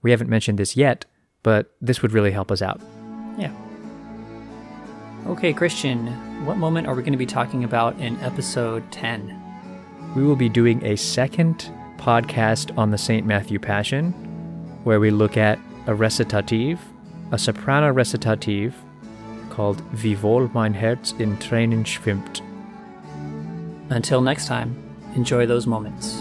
We 0.00 0.10
haven't 0.10 0.30
mentioned 0.30 0.58
this 0.58 0.74
yet, 0.74 1.04
but 1.42 1.74
this 1.82 2.00
would 2.00 2.12
really 2.12 2.30
help 2.30 2.50
us 2.50 2.62
out. 2.62 2.80
Yeah. 3.36 3.52
Okay, 5.26 5.52
Christian, 5.52 6.06
what 6.46 6.56
moment 6.56 6.86
are 6.86 6.94
we 6.94 7.02
going 7.02 7.12
to 7.12 7.18
be 7.18 7.26
talking 7.26 7.62
about 7.62 7.94
in 8.00 8.18
episode 8.20 8.90
10? 8.90 9.38
We 10.16 10.24
will 10.24 10.34
be 10.34 10.48
doing 10.48 10.82
a 10.82 10.96
second 10.96 11.70
podcast 11.98 12.74
on 12.78 12.90
the 12.90 12.96
St. 12.96 13.26
Matthew 13.26 13.58
Passion, 13.58 14.12
where 14.84 14.98
we 14.98 15.10
look 15.10 15.36
at 15.36 15.58
a 15.86 15.94
recitative, 15.94 16.80
a 17.32 17.38
soprano 17.38 17.92
recitative 17.92 18.72
called 19.50 19.82
Wie 19.92 20.16
wohl 20.22 20.50
mein 20.54 20.72
Herz 20.72 21.12
in 21.18 21.36
Tränen 21.36 21.84
schwimmt. 21.84 22.40
Until 23.94 24.20
next 24.20 24.46
time, 24.46 24.74
enjoy 25.14 25.46
those 25.46 25.68
moments. 25.68 26.20